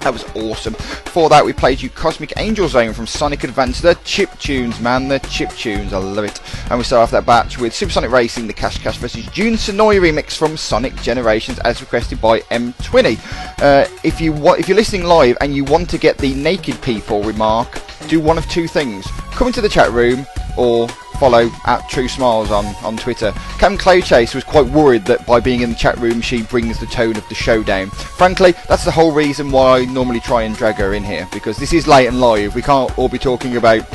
that 0.00 0.12
was 0.12 0.24
awesome. 0.34 0.74
For 0.74 1.28
that, 1.28 1.44
we 1.44 1.52
played 1.52 1.80
you 1.82 1.90
Cosmic 1.90 2.32
Angel 2.38 2.68
Zone 2.68 2.92
from 2.92 3.06
Sonic 3.06 3.44
Advance. 3.44 3.80
The 3.80 3.98
chip 4.04 4.30
tunes, 4.38 4.80
man, 4.80 5.08
the 5.08 5.18
chip 5.20 5.50
tunes. 5.50 5.92
I 5.92 5.98
love 5.98 6.24
it. 6.24 6.40
And 6.70 6.78
we 6.78 6.84
start 6.84 7.02
off 7.02 7.10
that 7.10 7.26
batch 7.26 7.58
with 7.58 7.74
Supersonic 7.74 8.10
Racing, 8.10 8.46
the 8.46 8.52
Cash 8.52 8.78
Cash 8.78 8.96
versus 8.98 9.26
June 9.26 9.54
Sonoy 9.54 10.00
remix 10.00 10.36
from 10.36 10.56
Sonic 10.56 10.94
Generations, 11.02 11.58
as 11.60 11.80
requested 11.80 12.20
by 12.20 12.40
M20. 12.40 13.18
Uh, 13.60 13.86
if 14.02 14.20
you 14.20 14.32
wa- 14.32 14.54
if 14.54 14.68
you're 14.68 14.76
listening 14.76 15.04
live 15.04 15.36
and 15.40 15.54
you 15.54 15.64
want 15.64 15.90
to 15.90 15.98
get 15.98 16.16
the 16.18 16.34
naked 16.34 16.80
people 16.82 17.22
remark, 17.22 17.80
do 18.08 18.20
one 18.20 18.38
of 18.38 18.48
two 18.48 18.66
things: 18.66 19.06
come 19.32 19.48
into 19.48 19.60
the 19.60 19.68
chat 19.68 19.90
room 19.92 20.26
or 20.56 20.88
follow 21.20 21.50
at 21.66 21.86
True 21.86 22.08
Smiles 22.08 22.50
on, 22.50 22.64
on 22.82 22.96
Twitter. 22.96 23.32
Cam 23.58 23.76
Cloudchase 23.76 24.34
was 24.34 24.42
quite 24.42 24.64
worried 24.64 25.04
that 25.04 25.26
by 25.26 25.38
being 25.38 25.60
in 25.60 25.68
the 25.68 25.76
chat 25.76 25.98
room 25.98 26.22
she 26.22 26.42
brings 26.44 26.80
the 26.80 26.86
tone 26.86 27.14
of 27.14 27.28
the 27.28 27.34
show 27.34 27.62
down. 27.62 27.90
Frankly, 27.90 28.52
that's 28.68 28.86
the 28.86 28.90
whole 28.90 29.12
reason 29.12 29.50
why 29.50 29.80
I 29.80 29.84
normally 29.84 30.20
try 30.20 30.44
and 30.44 30.56
drag 30.56 30.76
her 30.76 30.94
in 30.94 31.04
here, 31.04 31.28
because 31.30 31.58
this 31.58 31.74
is 31.74 31.86
late 31.86 32.06
and 32.06 32.22
live. 32.22 32.54
We 32.54 32.62
can't 32.62 32.98
all 32.98 33.10
be 33.10 33.18
talking 33.18 33.58
about, 33.58 33.86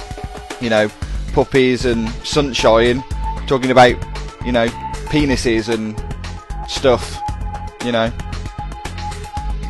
you 0.61 0.69
know, 0.69 0.88
puppies 1.33 1.85
and 1.85 2.07
sunshine, 2.23 3.03
talking 3.47 3.71
about, 3.71 3.95
you 4.45 4.51
know, 4.51 4.67
penises 5.07 5.67
and 5.73 5.99
stuff, 6.69 7.19
you 7.83 7.91
know. 7.91 8.11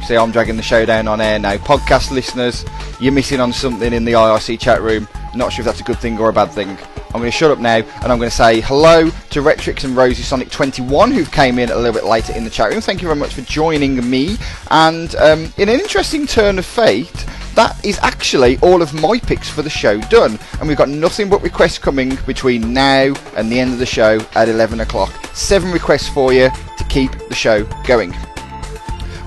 See, 0.06 0.18
I'm 0.18 0.32
dragging 0.32 0.58
the 0.58 0.62
show 0.62 0.86
down 0.86 1.08
on 1.08 1.22
air 1.22 1.39
now. 1.39 1.56
Podcast 1.56 2.12
listeners, 2.12 2.65
you're 3.00 3.13
missing 3.13 3.39
on 3.39 3.54
something 3.54 3.94
in 3.94 4.04
the 4.04 4.12
IRC 4.12 4.60
chat 4.60 4.82
room. 4.82 5.08
Not 5.34 5.54
sure 5.54 5.62
if 5.62 5.68
that's 5.68 5.80
a 5.80 5.84
good 5.84 6.00
thing 6.00 6.20
or 6.20 6.30
a 6.30 6.34
bad 6.34 6.52
thing. 6.52 6.78
I'm 7.15 7.21
going 7.21 7.32
to 7.32 7.38
shut 7.38 7.49
up 7.49 7.60
now 7.60 7.78
and 7.78 8.12
I'm 8.12 8.17
going 8.17 8.30
to 8.30 8.36
say 8.36 8.60
hello 8.60 9.10
to 9.10 9.41
Retrix 9.41 9.86
and 9.86 9.95
Rosie 9.95 10.21
Sonic 10.21 10.49
21 10.51 11.12
who 11.12 11.23
came 11.23 11.60
in 11.60 11.69
a 11.69 11.75
little 11.78 11.93
bit 11.93 12.04
later 12.04 12.34
in 12.34 12.43
the 12.43 12.49
chat 12.49 12.71
room. 12.71 12.82
Thank 12.82 13.01
you 13.01 13.08
very 13.08 13.17
much 13.17 13.34
for 13.34 13.41
joining 13.43 14.10
me. 14.10 14.36
And 14.69 15.15
um, 15.15 15.54
in 15.58 15.69
an 15.69 15.80
interesting 15.80 16.28
turn 16.28 16.60
of 16.60 16.65
fate, 16.65 17.25
that 17.56 17.80
is 17.86 17.97
actually 18.01 18.58
all 18.58 18.82
of 18.82 18.93
my 18.93 19.17
picks 19.17 19.49
for 19.49 19.62
the 19.62 19.69
show 19.69 20.01
done. 20.01 20.38
And 20.60 20.67
we've 20.67 20.75
got 20.75 20.89
nothing 20.89 21.30
but 21.30 21.41
requests 21.41 21.78
coming 21.78 22.17
between 22.28 22.73
now 22.73 23.13
and 23.38 23.49
the 23.49 23.62
end 23.62 23.71
of 23.71 23.80
the 23.80 23.86
show 23.86 24.19
at 24.36 24.49
11 24.49 24.82
o'clock. 24.82 25.13
Seven 25.34 25.71
requests 25.71 26.10
for 26.10 26.34
you 26.34 26.49
to 26.78 26.84
keep 26.89 27.12
the 27.30 27.36
show 27.36 27.63
going. 27.88 28.13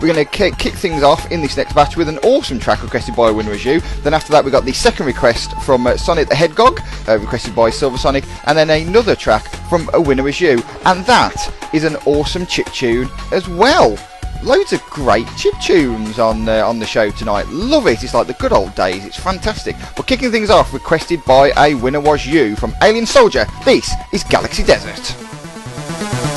We're 0.01 0.13
going 0.13 0.25
to 0.25 0.31
kick, 0.31 0.57
kick 0.59 0.75
things 0.75 1.03
off 1.03 1.33
in 1.33 1.41
this 1.43 1.57
next 1.57 1.73
batch 1.75 1.97
with 1.97 2.09
an 2.09 2.19
awesome 2.19 2.61
track 2.61 2.85
requested 2.85 3.17
by 3.17 3.31
a 3.31 3.33
Winner 3.33 3.51
As 3.51 3.65
You. 3.65 3.81
Then 4.03 4.15
after 4.15 4.31
that, 4.31 4.45
we 4.45 4.53
got 4.53 4.65
the 4.65 4.73
second 4.73 5.07
request 5.07 5.61
from 5.63 5.89
uh, 5.89 5.97
Sonic 5.97 6.29
the 6.29 6.37
Hedgehog, 6.37 6.81
uh, 7.09 7.19
requested 7.19 7.53
by 7.57 7.71
Silver 7.71 7.99
Sonic, 7.99 8.23
and 8.47 8.57
then 8.57 8.71
another 8.71 9.17
track 9.17 9.49
from 9.69 9.91
A 9.95 10.01
Winner 10.01 10.29
As 10.29 10.41
You. 10.41 10.63
And 10.85 11.05
that 11.07 11.53
is 11.75 11.83
an 11.83 11.97
awesome 12.07 12.47
chip 12.47 12.67
tune 12.67 13.09
as 13.33 13.49
well. 13.49 13.99
Loads 14.45 14.73
of 14.73 14.81
great 14.83 15.27
chip 15.37 15.55
tunes 15.61 16.21
on 16.21 16.49
uh, 16.49 16.65
on 16.65 16.79
the 16.79 16.87
show 16.87 17.11
tonight. 17.11 17.49
Love 17.49 17.89
it. 17.89 18.05
It's 18.05 18.15
like 18.15 18.29
the 18.29 18.35
good 18.35 18.53
old 18.53 18.73
days. 18.77 19.05
It's 19.05 19.19
fantastic. 19.19 19.75
We're 19.97 20.05
kicking 20.05 20.31
things 20.31 20.49
off, 20.49 20.73
requested 20.73 21.25
by 21.25 21.51
a 21.57 21.75
winner 21.75 22.01
was 22.01 22.25
you 22.25 22.55
from 22.55 22.73
Alien 22.85 23.05
Soldier. 23.07 23.47
This 23.65 23.93
is 24.13 24.23
Galaxy 24.23 24.63
Desert. 24.63 26.28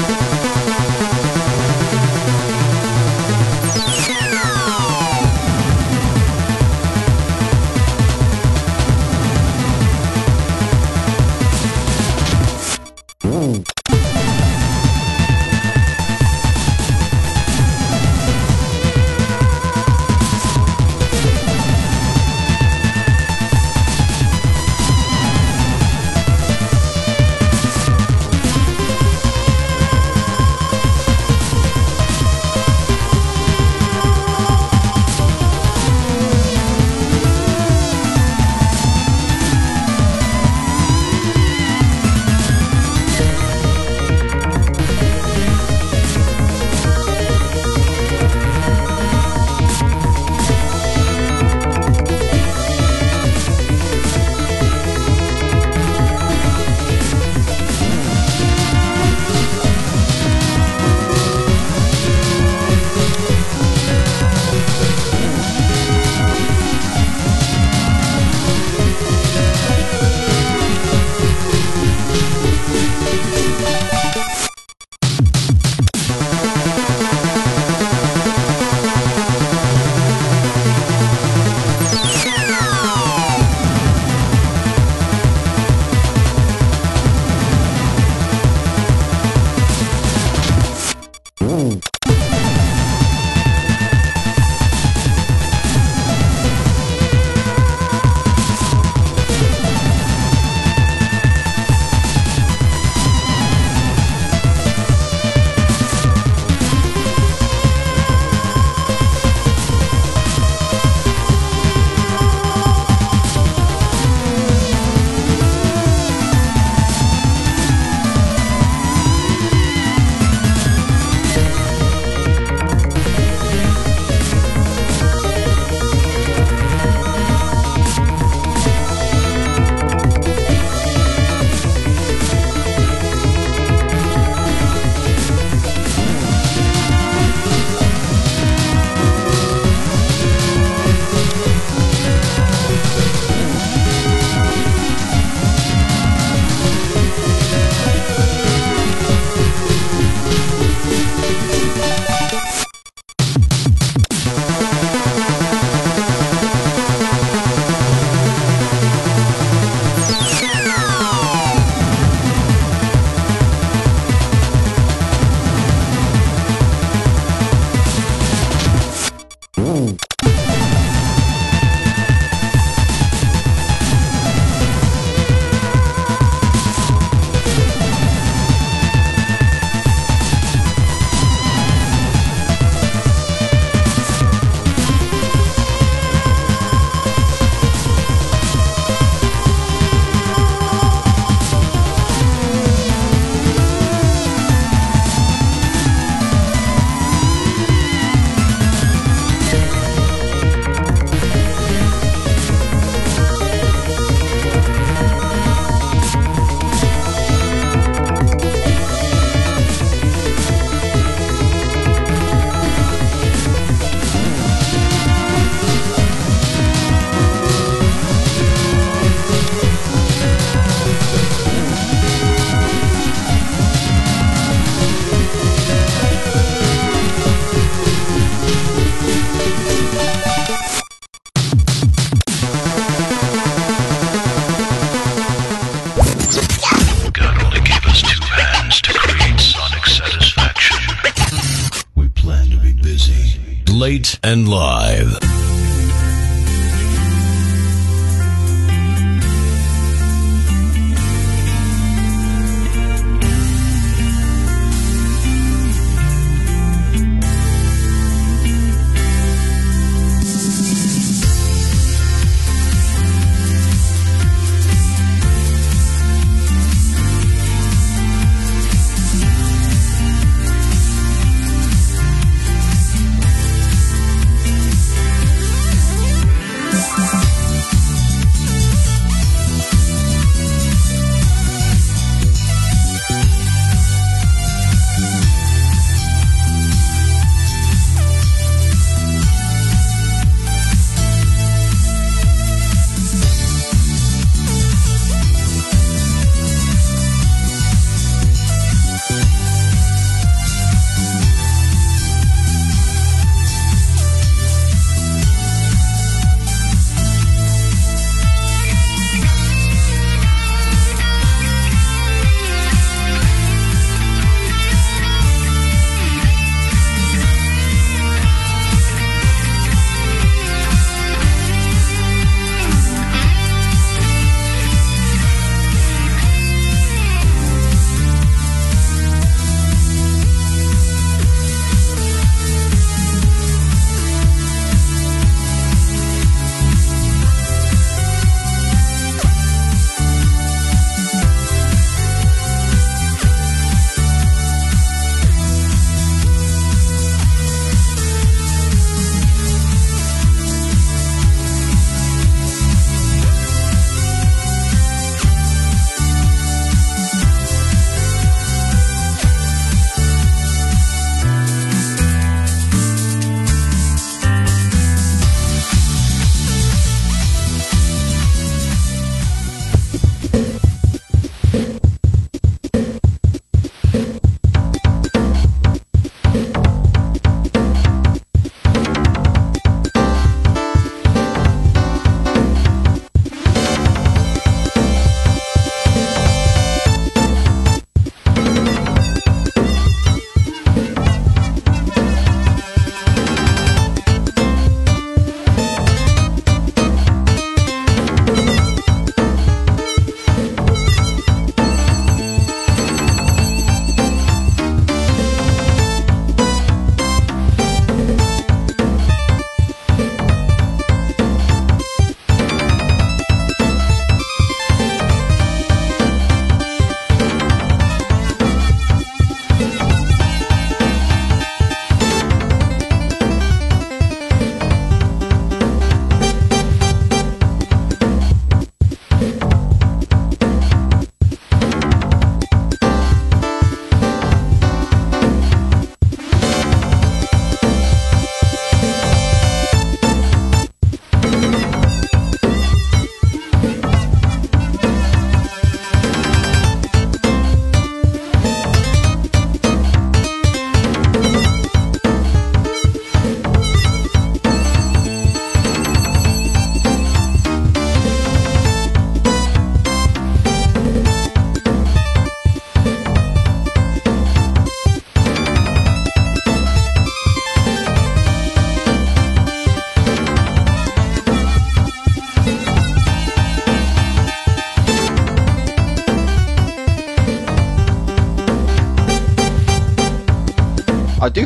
Late 243.81 244.19
and 244.21 244.47
live. 244.47 245.30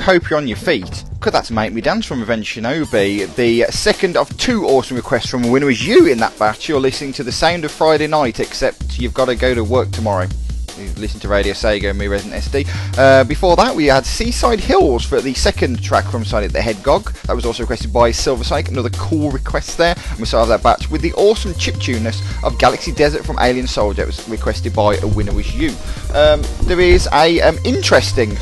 Hope 0.05 0.29
you're 0.29 0.37
on 0.37 0.47
your 0.47 0.55
feet. 0.55 1.03
Could 1.19 1.33
that's 1.33 1.49
Make 1.49 1.73
Me 1.73 1.81
Dance 1.81 2.05
from 2.05 2.19
Revenge 2.19 2.47
Shinobi, 2.53 3.33
the 3.35 3.63
second 3.71 4.15
of 4.15 4.37
two 4.37 4.65
awesome 4.65 4.97
requests 4.97 5.31
from 5.31 5.43
a 5.43 5.49
winner 5.49 5.67
is 5.67 5.83
you 5.83 6.05
in 6.05 6.19
that 6.19 6.37
batch. 6.37 6.69
You're 6.69 6.79
listening 6.79 7.11
to 7.13 7.23
the 7.23 7.31
sound 7.31 7.65
of 7.65 7.71
Friday 7.71 8.05
night, 8.05 8.39
except 8.39 8.99
you've 8.99 9.15
got 9.15 9.25
to 9.25 9.35
go 9.35 9.55
to 9.55 9.63
work 9.63 9.89
tomorrow. 9.89 10.27
You 10.77 10.91
listen 10.97 11.19
to 11.21 11.27
Radio 11.27 11.53
Sega 11.53 11.89
and 11.89 11.97
me 11.97 12.05
Resident 12.05 12.43
SD. 12.43 12.67
Uh, 12.99 13.23
before 13.23 13.55
that, 13.55 13.75
we 13.75 13.87
had 13.87 14.05
Seaside 14.05 14.59
Hills 14.59 15.03
for 15.03 15.21
the 15.21 15.33
second 15.33 15.81
track 15.81 16.05
from 16.05 16.23
Sonic 16.23 16.51
the 16.51 16.61
Hedgehog. 16.61 17.11
That 17.23 17.35
was 17.35 17.43
also 17.43 17.63
requested 17.63 17.91
by 17.91 18.11
Silver. 18.11 18.43
Another 18.53 18.91
cool 18.91 19.31
request 19.31 19.79
there. 19.79 19.95
And 20.11 20.19
we 20.19 20.25
started 20.25 20.51
that 20.51 20.61
batch 20.61 20.91
with 20.91 21.01
the 21.01 21.13
awesome 21.13 21.53
chiptuneness 21.53 22.21
of 22.43 22.59
Galaxy 22.59 22.91
Desert 22.91 23.25
from 23.25 23.39
Alien 23.39 23.65
Soldier. 23.65 24.03
It 24.03 24.07
was 24.07 24.29
requested 24.29 24.75
by 24.75 24.97
A 24.97 25.07
Winner 25.07 25.33
Was 25.33 25.55
You. 25.55 25.69
Um, 26.13 26.43
there 26.65 26.79
is 26.79 27.09
a 27.11 27.41
um, 27.41 27.57
interesting 27.63 28.37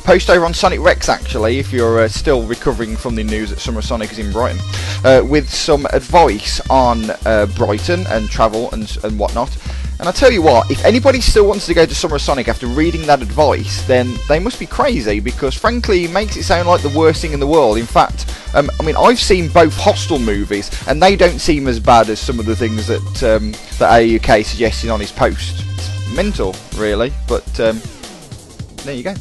post 0.00 0.30
over 0.30 0.44
on 0.44 0.54
Sonic 0.54 0.80
Rex 0.80 1.08
actually, 1.08 1.58
if 1.58 1.72
you're 1.72 2.00
uh, 2.00 2.08
still 2.08 2.46
recovering 2.46 2.96
from 2.96 3.14
the 3.14 3.24
news 3.24 3.50
that 3.50 3.58
Summer 3.58 3.82
Sonic 3.82 4.10
is 4.12 4.18
in 4.18 4.32
Brighton, 4.32 4.60
uh, 5.04 5.22
with 5.24 5.48
some 5.48 5.86
advice 5.92 6.60
on 6.68 7.10
uh, 7.24 7.46
Brighton 7.56 8.06
and 8.08 8.28
travel 8.28 8.70
and, 8.72 8.98
and 9.04 9.18
whatnot. 9.18 9.56
And 9.98 10.08
I 10.08 10.12
tell 10.12 10.30
you 10.30 10.40
what, 10.40 10.70
if 10.70 10.84
anybody 10.84 11.20
still 11.20 11.46
wants 11.46 11.66
to 11.66 11.74
go 11.74 11.84
to 11.84 11.94
Summer 11.94 12.18
Sonic 12.18 12.48
after 12.48 12.66
reading 12.66 13.02
that 13.02 13.20
advice, 13.20 13.86
then 13.86 14.16
they 14.28 14.38
must 14.38 14.58
be 14.58 14.66
crazy 14.66 15.20
because 15.20 15.54
frankly 15.54 16.04
it 16.04 16.10
makes 16.10 16.36
it 16.36 16.44
sound 16.44 16.68
like 16.68 16.80
the 16.82 16.98
worst 16.98 17.20
thing 17.20 17.32
in 17.32 17.40
the 17.40 17.46
world. 17.46 17.76
In 17.76 17.86
fact, 17.86 18.26
um, 18.54 18.70
I 18.80 18.82
mean 18.82 18.96
I've 18.96 19.20
seen 19.20 19.48
both 19.48 19.76
Hostel 19.76 20.18
movies 20.18 20.70
and 20.88 21.02
they 21.02 21.16
don't 21.16 21.38
seem 21.38 21.66
as 21.66 21.78
bad 21.78 22.08
as 22.08 22.18
some 22.18 22.40
of 22.40 22.46
the 22.46 22.56
things 22.56 22.86
that 22.86 23.22
um, 23.22 23.52
that 23.78 24.00
AUK 24.00 24.44
suggested 24.44 24.88
on 24.90 25.00
his 25.00 25.12
post. 25.12 25.64
It's 25.74 26.14
mental, 26.16 26.54
really, 26.76 27.12
but 27.28 27.60
um, 27.60 27.80
there 28.84 28.94
you 28.94 29.02
go. 29.02 29.14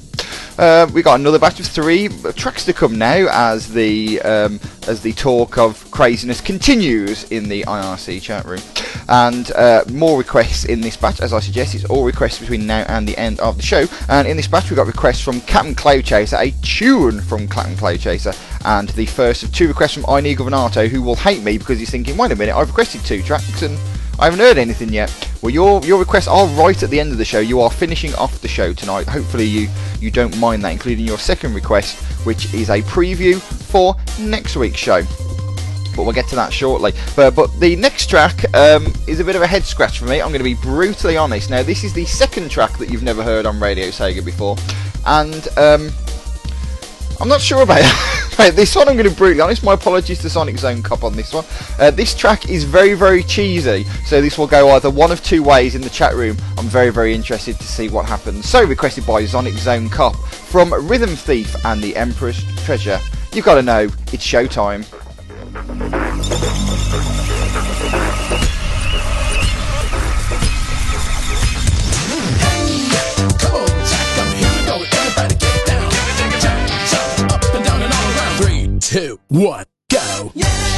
Uh, 0.60 0.86
we 0.94 1.02
got 1.02 1.18
another 1.18 1.40
batch 1.40 1.58
of 1.62 1.66
three 1.66 2.10
tracks 2.36 2.66
to 2.66 2.74
come 2.74 2.98
now 2.98 3.28
as 3.32 3.72
the 3.72 4.22
um, 4.24 4.60
as 4.90 5.02
the 5.02 5.14
talk 5.14 5.58
of 5.58 5.90
craziness 5.90 6.42
continues 6.42 7.32
in 7.32 7.48
the 7.48 7.62
IRC 7.62 8.22
chat 8.22 8.44
room, 8.44 8.60
and 9.08 9.54
uh, 9.54 9.86
more 9.90 10.18
requests 10.18 10.66
in 10.66 10.82
this 10.82 10.98
batch. 10.98 11.22
As 11.22 11.32
I 11.32 11.40
suggest, 11.40 11.76
it's 11.76 11.86
all 11.86 12.04
requests 12.04 12.40
between 12.40 12.68
now 12.68 12.84
and 12.90 13.08
the 13.08 13.18
end 13.18 13.40
of 13.40 13.56
the 13.56 13.64
show. 13.64 13.86
And 14.10 14.28
in 14.28 14.36
this 14.36 14.50
batch, 14.50 14.70
we 14.70 14.76
got 14.76 14.88
requests 14.88 15.22
from 15.22 15.40
Captain 15.42 15.76
Cloud 15.76 16.04
Chaser, 16.04 16.36
a 16.36 16.52
tune 16.62 17.22
from 17.22 17.48
Captain 17.48 17.78
Cloud 17.78 18.02
Chaser, 18.02 18.34
and 18.66 18.90
the 18.90 19.06
first 19.06 19.44
of 19.44 19.54
two 19.54 19.70
requests 19.70 19.94
from 19.94 20.04
Ine 20.10 20.36
Governato, 20.36 20.90
who 20.90 21.02
will 21.02 21.16
hate 21.16 21.42
me 21.42 21.58
because 21.58 21.80
he's 21.80 21.90
thinking, 21.90 22.18
wait 22.18 22.34
a 22.34 22.36
minute, 22.36 22.54
I've 22.54 22.68
requested 22.68 23.00
two 23.06 23.24
tracks 23.24 23.62
and 23.62 23.80
I 24.20 24.26
haven't 24.26 24.40
heard 24.40 24.58
anything 24.58 24.90
yet. 24.90 25.10
Well, 25.42 25.50
your 25.50 25.82
your 25.86 25.98
requests 25.98 26.28
are 26.28 26.46
right 26.48 26.82
at 26.84 26.90
the 26.90 27.00
end 27.00 27.14
of 27.14 27.18
the 27.18 27.26
show. 27.26 27.40
You 27.40 27.62
are 27.62 27.72
finishing 27.72 28.14
off 28.16 28.42
the 28.42 28.50
show 28.50 28.74
tonight. 28.74 29.08
Hopefully, 29.08 29.46
you 29.46 29.70
you 30.02 30.12
don't 30.12 30.38
mind 30.38 30.64
that, 30.66 30.72
including 30.72 31.06
your 31.06 31.18
second 31.18 31.54
request, 31.54 31.98
which 32.26 32.54
is 32.54 32.70
a 32.70 32.82
preview 32.82 33.40
for 33.40 33.96
next 34.20 34.58
week's 34.58 34.78
show. 34.78 35.04
But 35.96 36.04
we'll 36.04 36.14
get 36.14 36.28
to 36.30 36.36
that 36.36 36.52
shortly. 36.52 36.94
But, 37.16 37.32
but 37.36 37.58
the 37.60 37.76
next 37.78 38.10
track 38.10 38.44
um, 38.54 38.88
is 39.08 39.20
a 39.20 39.24
bit 39.24 39.36
of 39.36 39.42
a 39.42 39.48
head 39.48 39.64
scratch 39.64 40.00
for 40.00 40.06
me. 40.06 40.22
I'm 40.22 40.30
going 40.30 40.40
to 40.40 40.44
be 40.44 40.54
brutally 40.54 41.18
honest. 41.18 41.50
Now, 41.50 41.64
this 41.64 41.84
is 41.84 41.94
the 41.94 42.06
second 42.06 42.52
track 42.52 42.78
that 42.78 42.90
you've 42.90 43.04
never 43.04 43.24
heard 43.24 43.46
on 43.46 43.60
Radio 43.60 43.88
Sega 43.88 44.24
before, 44.24 44.58
and 45.06 45.48
um, 45.58 45.90
I'm 47.22 47.30
not 47.30 47.42
sure 47.42 47.64
about 47.64 47.80
it. 47.84 48.19
This 48.48 48.74
one 48.74 48.88
I'm 48.88 48.96
going 48.96 49.04
to 49.04 49.12
be 49.12 49.18
brutally 49.18 49.42
honest. 49.42 49.64
My 49.64 49.74
apologies 49.74 50.20
to 50.20 50.30
Sonic 50.30 50.58
Zone 50.58 50.82
Cop 50.82 51.04
on 51.04 51.14
this 51.14 51.34
one. 51.34 51.44
Uh, 51.78 51.92
this 51.92 52.16
track 52.16 52.50
is 52.50 52.64
very, 52.64 52.94
very 52.94 53.22
cheesy, 53.22 53.84
so 54.06 54.22
this 54.22 54.38
will 54.38 54.48
go 54.48 54.72
either 54.72 54.90
one 54.90 55.12
of 55.12 55.22
two 55.22 55.44
ways 55.44 55.76
in 55.76 55.82
the 55.82 55.90
chat 55.90 56.16
room. 56.16 56.38
I'm 56.58 56.68
very, 56.68 56.90
very 56.90 57.14
interested 57.14 57.58
to 57.58 57.64
see 57.64 57.90
what 57.90 58.06
happens. 58.06 58.48
So, 58.48 58.64
requested 58.64 59.06
by 59.06 59.26
Sonic 59.26 59.56
Zone 59.56 59.90
Cop 59.90 60.16
from 60.16 60.74
Rhythm 60.88 61.10
Thief 61.10 61.54
and 61.66 61.82
the 61.82 61.96
Emperor's 61.98 62.42
Treasure. 62.64 63.00
You've 63.34 63.46
got 63.46 63.56
to 63.56 63.62
know, 63.62 63.84
it's 64.14 64.26
showtime. 64.26 64.86
One, 79.32 79.66
go. 79.92 80.32
The 80.34 80.69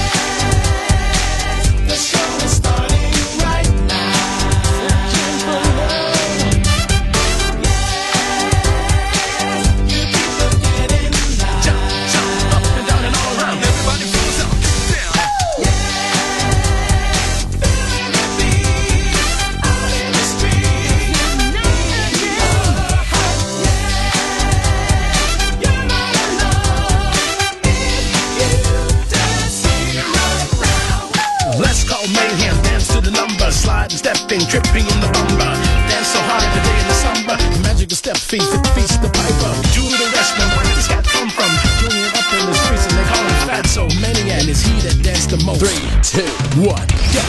stepping, 34.32 34.48
tripping 34.48 34.88
in 34.88 35.00
the 35.02 35.10
bumper. 35.12 35.52
Dance 35.92 36.08
so 36.08 36.20
hard 36.24 36.44
every 36.44 36.62
day 36.64 36.80
in 36.80 36.88
the 36.88 36.94
summer. 36.94 37.38
Magical 37.64 37.98
step 37.98 38.18
feet, 38.18 38.48
feast 38.76 39.02
the 39.02 39.10
piper. 39.10 39.52
Do 39.76 39.84
the 39.84 40.08
rest, 40.16 40.38
man, 40.38 40.48
where 40.56 40.76
does 40.76 40.88
cat 40.88 41.04
come 41.06 41.30
from? 41.30 41.52
Doing 41.84 42.04
it 42.04 42.16
up 42.16 42.32
in 42.34 42.46
the 42.46 42.54
streets 42.54 42.86
and 42.88 42.98
they 42.98 43.08
call 43.12 43.24
him 43.24 43.48
fat, 43.48 43.66
so 43.68 43.88
many, 44.00 44.32
and 44.32 44.48
it's 44.48 44.62
he 44.62 44.74
that 44.88 45.04
danced 45.04 45.32
the 45.32 45.38
most. 45.44 45.60
Three, 45.60 45.84
two, 46.00 46.32
one, 46.62 46.88
go. 47.12 47.24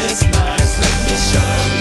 This 0.00 0.22
nice, 0.32 0.72
let 0.80 0.94
me 1.04 1.16
show 1.16 1.79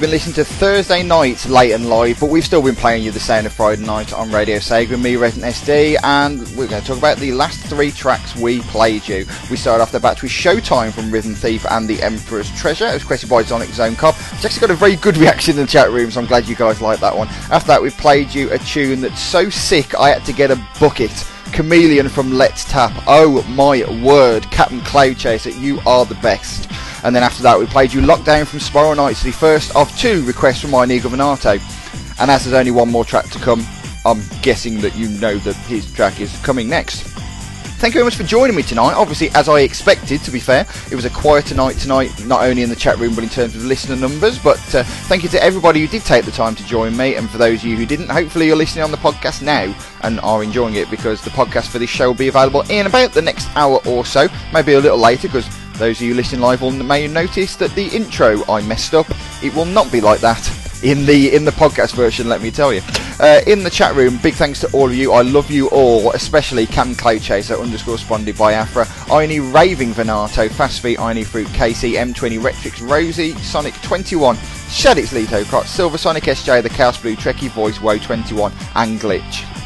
You've 0.00 0.08
been 0.08 0.12
listening 0.12 0.34
to 0.36 0.46
Thursday 0.46 1.02
night 1.02 1.44
late 1.44 1.72
and 1.72 1.90
live, 1.90 2.20
but 2.20 2.30
we've 2.30 2.42
still 2.42 2.62
been 2.62 2.74
playing 2.74 3.02
you 3.02 3.10
the 3.10 3.20
sound 3.20 3.46
of 3.46 3.52
Friday 3.52 3.84
night 3.84 4.14
on 4.14 4.32
Radio 4.32 4.56
Sega 4.56 4.92
with 4.92 5.02
me, 5.02 5.16
Resident 5.16 5.54
SD, 5.54 5.96
and 6.02 6.40
we're 6.56 6.68
going 6.68 6.80
to 6.80 6.88
talk 6.88 6.96
about 6.96 7.18
the 7.18 7.32
last 7.32 7.60
three 7.66 7.90
tracks 7.90 8.34
we 8.34 8.60
played 8.62 9.06
you. 9.06 9.26
We 9.50 9.58
started 9.58 9.82
off 9.82 9.92
the 9.92 10.00
batch 10.00 10.22
with 10.22 10.30
Showtime 10.30 10.92
from 10.92 11.10
Rhythm 11.10 11.34
Thief 11.34 11.66
and 11.70 11.86
The 11.86 12.00
Emperor's 12.00 12.50
Treasure. 12.58 12.86
It 12.86 12.94
was 12.94 13.02
requested 13.02 13.28
by 13.28 13.42
Sonic 13.42 13.68
Zone 13.68 13.94
Cop. 13.94 14.14
It's 14.32 14.42
actually 14.42 14.60
got 14.60 14.70
a 14.70 14.74
very 14.74 14.96
good 14.96 15.18
reaction 15.18 15.58
in 15.58 15.66
the 15.66 15.70
chat 15.70 15.90
room, 15.90 16.10
so 16.10 16.22
I'm 16.22 16.26
glad 16.26 16.48
you 16.48 16.56
guys 16.56 16.80
like 16.80 17.00
that 17.00 17.14
one. 17.14 17.28
After 17.50 17.66
that, 17.66 17.82
we 17.82 17.90
played 17.90 18.34
you 18.34 18.50
a 18.52 18.58
tune 18.58 19.02
that's 19.02 19.20
so 19.20 19.50
sick 19.50 19.94
I 19.94 20.08
had 20.08 20.24
to 20.24 20.32
get 20.32 20.50
a 20.50 20.56
bucket. 20.80 21.12
Chameleon 21.52 22.08
from 22.08 22.32
Let's 22.32 22.64
Tap. 22.64 22.92
Oh 23.06 23.42
my 23.50 23.84
word, 24.02 24.44
Captain 24.44 24.80
Cloud 24.80 25.18
Chaser, 25.18 25.50
you 25.50 25.78
are 25.84 26.06
the 26.06 26.14
best. 26.16 26.69
And 27.02 27.14
then 27.14 27.22
after 27.22 27.42
that, 27.42 27.58
we 27.58 27.66
played 27.66 27.92
you 27.92 28.00
Lockdown 28.00 28.46
from 28.46 28.60
Spiral 28.60 28.94
Knights, 28.94 29.22
the 29.22 29.32
first 29.32 29.74
of 29.74 29.96
two 29.98 30.24
requests 30.24 30.60
from 30.60 30.70
my 30.70 30.84
Inigo 30.84 31.08
Venato. 31.08 31.58
And 32.20 32.30
as 32.30 32.44
there's 32.44 32.54
only 32.54 32.70
one 32.70 32.90
more 32.90 33.04
track 33.04 33.26
to 33.30 33.38
come, 33.38 33.66
I'm 34.04 34.22
guessing 34.42 34.80
that 34.80 34.96
you 34.96 35.08
know 35.20 35.36
that 35.38 35.56
his 35.66 35.90
track 35.92 36.20
is 36.20 36.36
coming 36.42 36.68
next. 36.68 37.10
Thank 37.80 37.94
you 37.94 38.00
very 38.00 38.04
much 38.04 38.16
for 38.16 38.24
joining 38.24 38.54
me 38.54 38.62
tonight. 38.62 38.92
Obviously, 38.92 39.30
as 39.30 39.48
I 39.48 39.60
expected, 39.60 40.22
to 40.24 40.30
be 40.30 40.38
fair, 40.38 40.66
it 40.90 40.94
was 40.94 41.06
a 41.06 41.10
quieter 41.10 41.54
night 41.54 41.76
tonight, 41.76 42.10
not 42.26 42.42
only 42.42 42.62
in 42.62 42.68
the 42.68 42.76
chat 42.76 42.98
room 42.98 43.14
but 43.14 43.24
in 43.24 43.30
terms 43.30 43.56
of 43.56 43.64
listener 43.64 43.96
numbers. 43.96 44.38
But 44.38 44.58
uh, 44.74 44.82
thank 45.08 45.22
you 45.22 45.30
to 45.30 45.42
everybody 45.42 45.80
who 45.80 45.86
did 45.86 46.02
take 46.02 46.26
the 46.26 46.30
time 46.30 46.54
to 46.56 46.66
join 46.66 46.94
me, 46.94 47.14
and 47.14 47.30
for 47.30 47.38
those 47.38 47.60
of 47.60 47.64
you 47.64 47.78
who 47.78 47.86
didn't, 47.86 48.10
hopefully 48.10 48.46
you're 48.46 48.56
listening 48.56 48.84
on 48.84 48.90
the 48.90 48.98
podcast 48.98 49.40
now 49.40 49.74
and 50.02 50.20
are 50.20 50.44
enjoying 50.44 50.74
it 50.74 50.90
because 50.90 51.22
the 51.22 51.30
podcast 51.30 51.68
for 51.68 51.78
this 51.78 51.88
show 51.88 52.08
will 52.08 52.14
be 52.14 52.28
available 52.28 52.60
in 52.68 52.86
about 52.86 53.12
the 53.12 53.22
next 53.22 53.48
hour 53.56 53.80
or 53.86 54.04
so, 54.04 54.28
maybe 54.52 54.74
a 54.74 54.78
little 54.78 54.98
later 54.98 55.28
because 55.28 55.48
those 55.80 55.96
of 55.96 56.02
you 56.06 56.14
listening 56.14 56.42
live 56.42 56.60
will 56.60 56.70
may 56.70 57.08
notice 57.08 57.56
that 57.56 57.74
the 57.74 57.86
intro 57.88 58.44
I 58.50 58.60
messed 58.60 58.94
up. 58.94 59.06
It 59.42 59.54
will 59.54 59.64
not 59.64 59.90
be 59.90 60.02
like 60.02 60.20
that 60.20 60.46
in 60.84 61.06
the 61.06 61.34
in 61.34 61.46
the 61.46 61.50
podcast 61.52 61.94
version. 61.94 62.28
Let 62.28 62.42
me 62.42 62.50
tell 62.50 62.72
you. 62.72 62.82
Uh, 63.18 63.40
in 63.46 63.62
the 63.62 63.70
chat 63.70 63.94
room, 63.94 64.18
big 64.22 64.34
thanks 64.34 64.60
to 64.60 64.70
all 64.72 64.86
of 64.86 64.94
you. 64.94 65.12
I 65.12 65.22
love 65.22 65.50
you 65.50 65.68
all, 65.68 66.12
especially 66.12 66.66
Cam 66.66 66.94
Cloud 66.94 67.22
Chaser 67.22 67.54
underscore 67.54 67.96
Sponded 67.96 68.38
by 68.38 68.52
Afra, 68.52 68.86
Iony 69.10 69.40
Raving 69.40 69.92
Venato, 69.92 70.48
Fast 70.48 70.80
Feet, 70.82 70.98
Iony 70.98 71.24
Fruit, 71.24 71.46
Casey, 71.48 71.94
M20 71.94 72.40
Retrix, 72.40 72.86
Rosie, 72.86 73.34
Sonic 73.36 73.74
21, 73.82 74.36
Shadix 74.36 75.12
Lito 75.12 75.44
Crotch, 75.46 75.66
Silver 75.66 75.98
Sonic 75.98 76.24
SJ, 76.24 76.62
the 76.62 76.70
Chaos 76.70 77.00
Blue 77.00 77.16
Trekkie 77.16 77.50
Voice, 77.50 77.80
Woe 77.80 77.98
21, 77.98 78.52
and 78.74 79.00
Glitch. 79.00 79.59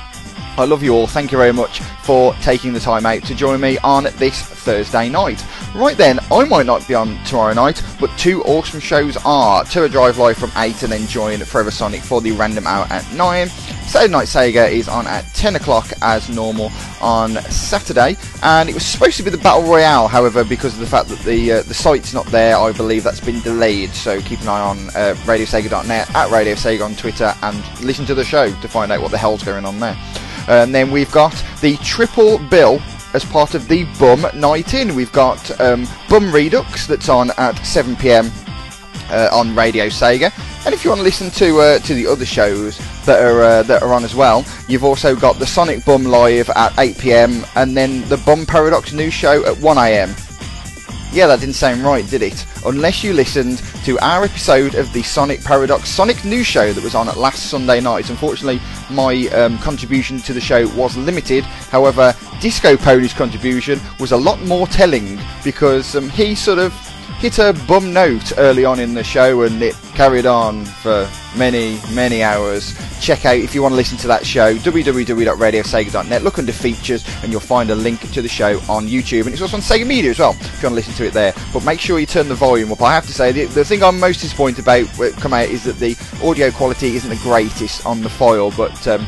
I 0.56 0.64
love 0.64 0.84
you 0.84 0.94
all. 0.94 1.08
Thank 1.08 1.32
you 1.32 1.38
very 1.38 1.52
much 1.52 1.80
for 2.04 2.32
taking 2.34 2.72
the 2.72 2.78
time 2.78 3.06
out 3.06 3.24
to 3.24 3.34
join 3.34 3.60
me 3.60 3.76
on 3.78 4.04
this 4.18 4.40
Thursday 4.40 5.08
night. 5.08 5.44
Right 5.74 5.96
then, 5.96 6.20
I 6.30 6.44
might 6.44 6.64
not 6.64 6.86
be 6.86 6.94
on 6.94 7.22
tomorrow 7.24 7.54
night, 7.54 7.82
but 7.98 8.16
two 8.16 8.40
awesome 8.44 8.78
shows 8.78 9.16
are 9.24 9.64
Tour 9.64 9.88
Drive 9.88 10.16
Live 10.18 10.38
from 10.38 10.52
8 10.56 10.84
and 10.84 10.92
then 10.92 11.08
join 11.08 11.40
Forever 11.40 11.72
Sonic 11.72 12.02
for 12.02 12.20
the 12.20 12.30
random 12.32 12.68
hour 12.68 12.86
at 12.90 13.10
9. 13.14 13.48
Saturday 13.48 14.12
Night 14.12 14.28
Sega 14.28 14.70
is 14.70 14.88
on 14.88 15.08
at 15.08 15.24
10 15.34 15.56
o'clock 15.56 15.90
as 16.02 16.28
normal 16.28 16.70
on 17.00 17.32
Saturday, 17.50 18.16
and 18.42 18.68
it 18.68 18.74
was 18.74 18.86
supposed 18.86 19.16
to 19.16 19.24
be 19.24 19.30
the 19.30 19.38
Battle 19.38 19.62
Royale, 19.62 20.06
however, 20.06 20.44
because 20.44 20.74
of 20.74 20.80
the 20.80 20.86
fact 20.86 21.08
that 21.08 21.18
the 21.20 21.52
uh, 21.52 21.62
the 21.62 21.74
site's 21.74 22.14
not 22.14 22.26
there, 22.26 22.56
I 22.56 22.72
believe 22.72 23.02
that's 23.02 23.20
been 23.20 23.40
delayed. 23.40 23.90
So 23.90 24.20
keep 24.22 24.40
an 24.40 24.48
eye 24.48 24.60
on 24.60 24.88
uh, 24.90 25.14
RadioSega.net 25.24 26.14
at 26.14 26.30
Radio 26.30 26.54
Sega 26.54 26.84
on 26.84 26.94
Twitter 26.94 27.34
and 27.42 27.82
listen 27.82 28.06
to 28.06 28.14
the 28.14 28.24
show 28.24 28.48
to 28.48 28.68
find 28.68 28.90
out 28.90 29.02
what 29.02 29.10
the 29.10 29.18
hell's 29.18 29.42
going 29.42 29.64
on 29.64 29.80
there. 29.80 29.96
And 30.48 30.74
then 30.74 30.90
we've 30.90 31.10
got 31.12 31.32
the 31.60 31.76
triple 31.78 32.38
bill 32.38 32.80
as 33.14 33.24
part 33.24 33.54
of 33.54 33.68
the 33.68 33.84
Bum 33.98 34.26
Night 34.34 34.74
In. 34.74 34.94
We've 34.94 35.12
got 35.12 35.60
um, 35.60 35.86
Bum 36.08 36.32
Redux 36.32 36.86
that's 36.86 37.08
on 37.08 37.30
at 37.38 37.54
7 37.64 37.96
pm 37.96 38.30
uh, 39.10 39.28
on 39.32 39.54
Radio 39.54 39.86
Sega. 39.86 40.32
And 40.66 40.74
if 40.74 40.84
you 40.84 40.90
want 40.90 40.98
to 41.00 41.04
listen 41.04 41.30
to 41.30 41.58
uh, 41.60 41.78
to 41.80 41.94
the 41.94 42.06
other 42.06 42.24
shows 42.24 42.78
that 43.04 43.22
are 43.22 43.42
uh, 43.42 43.62
that 43.64 43.82
are 43.82 43.92
on 43.92 44.04
as 44.04 44.14
well, 44.14 44.44
you've 44.68 44.84
also 44.84 45.14
got 45.14 45.38
the 45.38 45.46
Sonic 45.46 45.84
Bum 45.84 46.04
live 46.04 46.50
at 46.50 46.78
8 46.78 46.98
pm, 46.98 47.44
and 47.54 47.76
then 47.76 48.06
the 48.08 48.16
Bum 48.18 48.46
Paradox 48.46 48.92
news 48.92 49.12
show 49.12 49.44
at 49.46 49.58
1 49.58 49.78
am. 49.78 50.14
Yeah, 51.14 51.28
that 51.28 51.38
didn't 51.38 51.54
sound 51.54 51.84
right, 51.84 52.04
did 52.10 52.22
it? 52.22 52.44
Unless 52.66 53.04
you 53.04 53.12
listened 53.12 53.58
to 53.84 53.96
our 54.00 54.24
episode 54.24 54.74
of 54.74 54.92
the 54.92 55.04
Sonic 55.04 55.44
Paradox 55.44 55.88
Sonic 55.88 56.24
News 56.24 56.44
Show 56.44 56.72
that 56.72 56.82
was 56.82 56.96
on 56.96 57.06
last 57.16 57.50
Sunday 57.50 57.80
night. 57.80 58.10
Unfortunately, 58.10 58.60
my 58.90 59.28
um, 59.28 59.56
contribution 59.58 60.18
to 60.22 60.32
the 60.32 60.40
show 60.40 60.66
was 60.74 60.96
limited. 60.96 61.44
However, 61.44 62.16
Disco 62.40 62.76
Pony's 62.76 63.12
contribution 63.12 63.78
was 64.00 64.10
a 64.10 64.16
lot 64.16 64.42
more 64.42 64.66
telling 64.66 65.20
because 65.44 65.94
um, 65.94 66.08
he 66.10 66.34
sort 66.34 66.58
of 66.58 66.72
hit 67.24 67.38
a 67.38 67.58
bum 67.66 67.90
note 67.90 68.36
early 68.36 68.66
on 68.66 68.78
in 68.78 68.92
the 68.92 69.02
show 69.02 69.44
and 69.44 69.62
it 69.62 69.74
carried 69.94 70.26
on 70.26 70.62
for 70.62 71.10
many, 71.34 71.80
many 71.94 72.22
hours. 72.22 72.74
Check 73.00 73.24
out, 73.24 73.36
if 73.36 73.54
you 73.54 73.62
want 73.62 73.72
to 73.72 73.76
listen 73.76 73.96
to 73.96 74.06
that 74.08 74.26
show, 74.26 74.54
www.radiosega.net. 74.56 76.22
Look 76.22 76.38
under 76.38 76.52
features 76.52 77.02
and 77.22 77.32
you'll 77.32 77.40
find 77.40 77.70
a 77.70 77.74
link 77.74 78.12
to 78.12 78.20
the 78.20 78.28
show 78.28 78.58
on 78.68 78.86
YouTube. 78.86 79.22
And 79.22 79.32
it's 79.32 79.40
also 79.40 79.56
on 79.56 79.62
Sega 79.62 79.86
Media 79.86 80.10
as 80.10 80.18
well, 80.18 80.32
if 80.32 80.62
you 80.62 80.68
want 80.68 80.72
to 80.72 80.74
listen 80.74 80.92
to 80.92 81.06
it 81.06 81.14
there. 81.14 81.32
But 81.50 81.64
make 81.64 81.80
sure 81.80 81.98
you 81.98 82.04
turn 82.04 82.28
the 82.28 82.34
volume 82.34 82.70
up. 82.70 82.82
I 82.82 82.92
have 82.92 83.06
to 83.06 83.12
say, 83.14 83.32
the, 83.32 83.46
the 83.46 83.64
thing 83.64 83.82
I'm 83.82 83.98
most 83.98 84.20
disappointed 84.20 84.58
about 84.60 84.86
when 84.98 85.14
come 85.14 85.32
out 85.32 85.48
is 85.48 85.64
that 85.64 85.76
the 85.78 85.96
audio 86.22 86.50
quality 86.50 86.94
isn't 86.96 87.08
the 87.08 87.16
greatest 87.22 87.86
on 87.86 88.02
the 88.02 88.10
file, 88.10 88.50
but. 88.50 88.86
Um, 88.86 89.06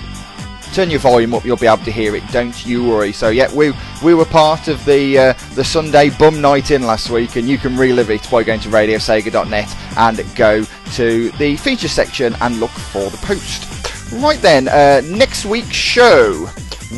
turn 0.73 0.91
your 0.91 1.01
volume 1.01 1.35
up, 1.35 1.45
you'll 1.45 1.57
be 1.57 1.67
able 1.67 1.85
to 1.85 1.93
hear 1.93 2.15
it. 2.17 2.27
Don't 2.29 2.65
you 2.67 2.85
worry. 2.85 3.13
So 3.13 3.29
yeah, 3.29 3.53
we 3.55 3.73
we 4.03 4.15
were 4.15 4.25
part 4.25 4.69
of 4.69 4.85
the 4.85 5.19
uh, 5.19 5.33
the 5.55 5.65
Sunday 5.65 6.11
bum 6.11 6.41
night 6.41 6.71
in 6.71 6.83
last 6.83 7.11
week, 7.11 7.37
and 7.37 7.49
you 7.49 7.59
can 7.59 7.77
relive 7.77 8.11
it 8.11 8.29
by 8.31 8.43
going 8.43 8.61
to 8.61 8.69
RadioSega.net 8.69 9.77
and 9.97 10.37
go 10.37 10.65
to 10.95 11.31
the 11.33 11.57
feature 11.57 11.89
section 11.89 12.35
and 12.41 12.61
look 12.61 12.71
for 12.71 13.11
the 13.11 13.19
post. 13.19 14.13
Right 14.13 14.41
then, 14.41 14.69
uh, 14.69 15.03
next 15.05 15.45
week's 15.45 15.75
show 15.75 16.49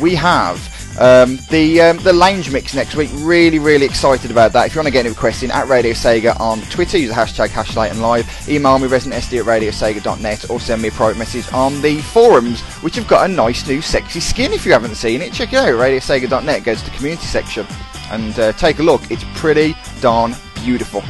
we 0.01 0.15
have. 0.15 0.78
Um, 0.99 1.39
the 1.49 1.79
um, 1.79 1.97
the 1.99 2.11
lounge 2.11 2.51
mix 2.51 2.75
next 2.75 2.93
week. 2.95 3.09
Really, 3.13 3.57
really 3.57 3.85
excited 3.85 4.31
about 4.31 4.51
that. 4.51 4.67
If 4.67 4.75
you 4.75 4.79
want 4.79 4.87
to 4.87 4.91
get 4.91 5.05
any 5.05 5.09
requesting 5.09 5.49
at 5.49 5.69
Radio 5.69 5.93
Sega 5.93 6.37
on 6.41 6.59
Twitter, 6.63 6.97
use 6.97 7.09
the 7.09 7.15
hashtag 7.15 7.47
HashLateAndLive. 7.47 8.49
Email 8.49 8.77
me 8.79 8.89
residentsd 8.89 9.39
at 9.39 9.45
radiosega.net 9.45 10.49
or 10.49 10.59
send 10.59 10.81
me 10.81 10.89
a 10.89 10.91
private 10.91 11.17
message 11.17 11.51
on 11.53 11.81
the 11.81 12.01
forums, 12.01 12.59
which 12.83 12.95
have 12.95 13.07
got 13.07 13.29
a 13.29 13.33
nice 13.33 13.65
new 13.65 13.81
sexy 13.81 14.19
skin. 14.19 14.51
If 14.51 14.65
you 14.65 14.73
haven't 14.73 14.95
seen 14.95 15.21
it, 15.21 15.31
check 15.31 15.53
it 15.53 15.55
out. 15.55 15.69
Radiosega.net. 15.69 16.65
goes 16.65 16.83
to 16.83 16.89
the 16.89 16.97
community 16.97 17.27
section 17.27 17.65
and 18.11 18.37
uh, 18.37 18.51
take 18.53 18.79
a 18.79 18.83
look. 18.83 19.09
It's 19.09 19.23
pretty 19.35 19.75
darn 20.01 20.35
beautiful. 20.55 21.01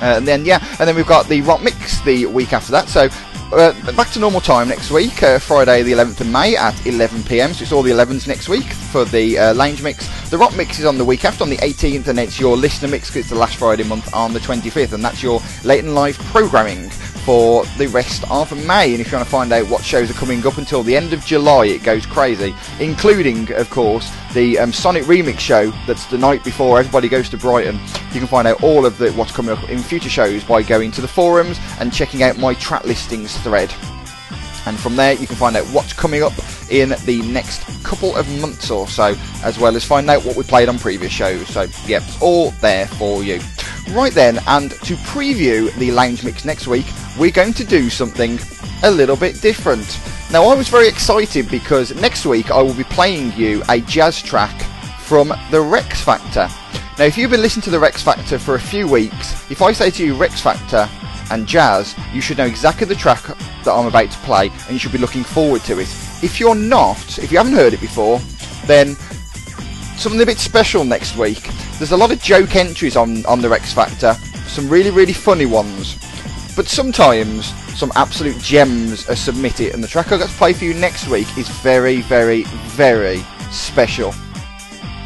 Uh, 0.00 0.16
and 0.16 0.28
then 0.28 0.44
yeah, 0.44 0.64
and 0.78 0.88
then 0.88 0.94
we've 0.94 1.06
got 1.06 1.26
the 1.26 1.42
rock 1.42 1.60
mix 1.60 2.00
the 2.02 2.26
week 2.26 2.52
after 2.52 2.70
that. 2.70 2.88
So 2.88 3.08
uh, 3.52 3.92
back 3.92 4.10
to 4.10 4.18
normal 4.18 4.40
time 4.40 4.68
next 4.68 4.90
week, 4.90 5.22
uh, 5.22 5.38
Friday 5.38 5.82
the 5.82 5.92
11th 5.92 6.20
of 6.20 6.28
May 6.28 6.56
at 6.56 6.86
11 6.86 7.22
pm. 7.24 7.52
So 7.52 7.62
it's 7.62 7.72
all 7.72 7.82
the 7.82 7.90
11s 7.90 8.26
next 8.26 8.48
week 8.48 8.64
for 8.64 9.04
the 9.04 9.38
uh, 9.38 9.54
Lounge 9.54 9.82
Mix. 9.82 10.08
The 10.30 10.38
Rock 10.38 10.56
Mix 10.56 10.78
is 10.78 10.84
on 10.86 10.96
the 10.96 11.04
week 11.04 11.24
after, 11.24 11.44
on 11.44 11.50
the 11.50 11.58
18th, 11.58 12.08
and 12.08 12.18
it's 12.18 12.40
your 12.40 12.56
listener 12.56 12.88
mix 12.88 13.08
'cause 13.08 13.16
it's 13.18 13.28
the 13.28 13.34
last 13.34 13.56
Friday 13.56 13.84
month 13.84 14.12
on 14.14 14.32
the 14.32 14.40
25th, 14.40 14.92
and 14.94 15.04
that's 15.04 15.22
your 15.22 15.42
late 15.64 15.84
and 15.84 15.94
live 15.94 16.18
programming 16.18 16.90
for 17.24 17.64
the 17.78 17.86
rest 17.88 18.24
of 18.30 18.50
May. 18.66 18.92
And 18.92 19.00
if 19.00 19.10
you 19.10 19.16
want 19.16 19.26
to 19.26 19.30
find 19.30 19.52
out 19.52 19.68
what 19.68 19.84
shows 19.84 20.10
are 20.10 20.14
coming 20.14 20.46
up 20.46 20.58
until 20.58 20.82
the 20.82 20.96
end 20.96 21.12
of 21.12 21.24
July, 21.24 21.66
it 21.66 21.82
goes 21.82 22.06
crazy, 22.06 22.54
including, 22.80 23.52
of 23.52 23.70
course, 23.70 24.10
the 24.34 24.58
um, 24.58 24.72
Sonic 24.72 25.04
Remix 25.04 25.38
show 25.38 25.70
that's 25.86 26.06
the 26.06 26.18
night 26.18 26.44
before 26.44 26.78
everybody 26.78 27.08
goes 27.08 27.28
to 27.30 27.36
Brighton. 27.36 27.78
You 28.12 28.20
can 28.20 28.26
find 28.26 28.48
out 28.48 28.62
all 28.62 28.84
of 28.86 28.98
the, 28.98 29.10
what's 29.12 29.32
coming 29.32 29.56
up 29.56 29.68
in 29.68 29.78
future 29.78 30.08
shows 30.08 30.44
by 30.44 30.62
going 30.62 30.90
to 30.92 31.00
the 31.00 31.08
forums 31.08 31.58
and 31.78 31.92
checking 31.92 32.22
out 32.22 32.38
my 32.38 32.54
track 32.54 32.84
listings 32.84 33.36
thread. 33.38 33.72
And 34.64 34.78
from 34.78 34.94
there, 34.96 35.14
you 35.14 35.26
can 35.26 35.36
find 35.36 35.56
out 35.56 35.66
what's 35.66 35.92
coming 35.92 36.22
up 36.22 36.32
in 36.70 36.90
the 37.04 37.20
next 37.22 37.64
couple 37.84 38.14
of 38.16 38.28
months 38.40 38.70
or 38.70 38.86
so, 38.86 39.16
as 39.42 39.58
well 39.58 39.74
as 39.74 39.84
find 39.84 40.08
out 40.08 40.24
what 40.24 40.36
we 40.36 40.44
played 40.44 40.68
on 40.68 40.78
previous 40.78 41.12
shows. 41.12 41.48
So, 41.48 41.62
yeah, 41.84 41.98
it's 41.98 42.20
all 42.22 42.52
there 42.60 42.86
for 42.86 43.24
you. 43.24 43.40
Right 43.92 44.12
then, 44.14 44.38
and 44.46 44.70
to 44.70 44.94
preview 44.96 45.70
the 45.74 45.90
Lounge 45.90 46.24
Mix 46.24 46.46
next 46.46 46.66
week, 46.66 46.86
we're 47.18 47.30
going 47.30 47.52
to 47.52 47.62
do 47.62 47.90
something 47.90 48.38
a 48.84 48.90
little 48.90 49.16
bit 49.16 49.42
different. 49.42 50.00
Now, 50.32 50.44
I 50.44 50.54
was 50.54 50.68
very 50.68 50.88
excited 50.88 51.50
because 51.50 51.94
next 52.00 52.24
week 52.24 52.50
I 52.50 52.62
will 52.62 52.72
be 52.72 52.84
playing 52.84 53.32
you 53.34 53.62
a 53.68 53.80
jazz 53.82 54.22
track 54.22 54.62
from 55.00 55.30
the 55.50 55.60
Rex 55.60 56.00
Factor. 56.00 56.48
Now, 56.98 57.04
if 57.04 57.18
you've 57.18 57.30
been 57.30 57.42
listening 57.42 57.64
to 57.64 57.70
the 57.70 57.78
Rex 57.78 58.02
Factor 58.02 58.38
for 58.38 58.54
a 58.54 58.60
few 58.60 58.88
weeks, 58.88 59.50
if 59.50 59.60
I 59.60 59.72
say 59.72 59.90
to 59.90 60.06
you 60.06 60.14
Rex 60.14 60.40
Factor 60.40 60.88
and 61.30 61.46
jazz, 61.46 61.94
you 62.14 62.22
should 62.22 62.38
know 62.38 62.46
exactly 62.46 62.86
the 62.86 62.94
track 62.94 63.22
that 63.22 63.72
I'm 63.72 63.86
about 63.86 64.10
to 64.10 64.18
play 64.20 64.48
and 64.48 64.70
you 64.70 64.78
should 64.78 64.92
be 64.92 64.98
looking 64.98 65.22
forward 65.22 65.64
to 65.64 65.80
it. 65.80 65.88
If 66.22 66.40
you're 66.40 66.54
not, 66.54 67.18
if 67.18 67.30
you 67.30 67.36
haven't 67.36 67.52
heard 67.52 67.74
it 67.74 67.80
before, 67.80 68.20
then 68.64 68.96
something 70.02 70.20
a 70.20 70.26
bit 70.26 70.38
special 70.38 70.82
next 70.82 71.16
week. 71.16 71.48
There's 71.78 71.92
a 71.92 71.96
lot 71.96 72.10
of 72.10 72.20
joke 72.20 72.56
entries 72.56 72.96
on, 72.96 73.24
on 73.24 73.40
the 73.40 73.48
Rex 73.48 73.72
Factor, 73.72 74.14
some 74.48 74.68
really, 74.68 74.90
really 74.90 75.12
funny 75.12 75.46
ones, 75.46 75.94
but 76.56 76.66
sometimes 76.66 77.54
some 77.78 77.92
absolute 77.94 78.36
gems 78.40 79.08
are 79.08 79.14
submitted, 79.14 79.74
and 79.74 79.82
the 79.82 79.86
track 79.86 80.10
I've 80.10 80.18
got 80.18 80.28
to 80.28 80.34
play 80.34 80.54
for 80.54 80.64
you 80.64 80.74
next 80.74 81.06
week 81.06 81.28
is 81.38 81.48
very, 81.48 82.00
very, 82.00 82.42
very 82.74 83.18
special. 83.52 84.12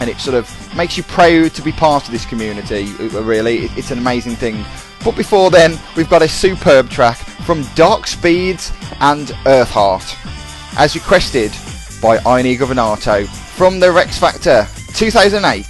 And 0.01 0.09
it 0.09 0.17
sort 0.19 0.35
of 0.35 0.51
makes 0.75 0.97
you 0.97 1.03
proud 1.03 1.53
to 1.53 1.63
be 1.63 1.73
part 1.73 2.07
of 2.07 2.11
this 2.11 2.25
community, 2.25 2.89
uh, 2.99 3.23
really. 3.23 3.67
It's 3.77 3.91
an 3.91 3.99
amazing 3.99 4.37
thing. 4.37 4.65
But 5.05 5.15
before 5.15 5.51
then, 5.51 5.79
we've 5.95 6.09
got 6.09 6.23
a 6.23 6.29
superb 6.29 6.89
track 6.89 7.19
from 7.19 7.65
Dark 7.75 8.07
Speeds 8.07 8.73
and 9.01 9.29
Earthheart, 9.45 10.17
as 10.79 10.95
requested 10.95 11.51
by 12.01 12.17
Aini 12.19 12.57
Governato 12.57 13.27
from 13.27 13.79
the 13.79 13.93
Rex 13.93 14.19
Factor 14.19 14.67
2008. 14.97 15.65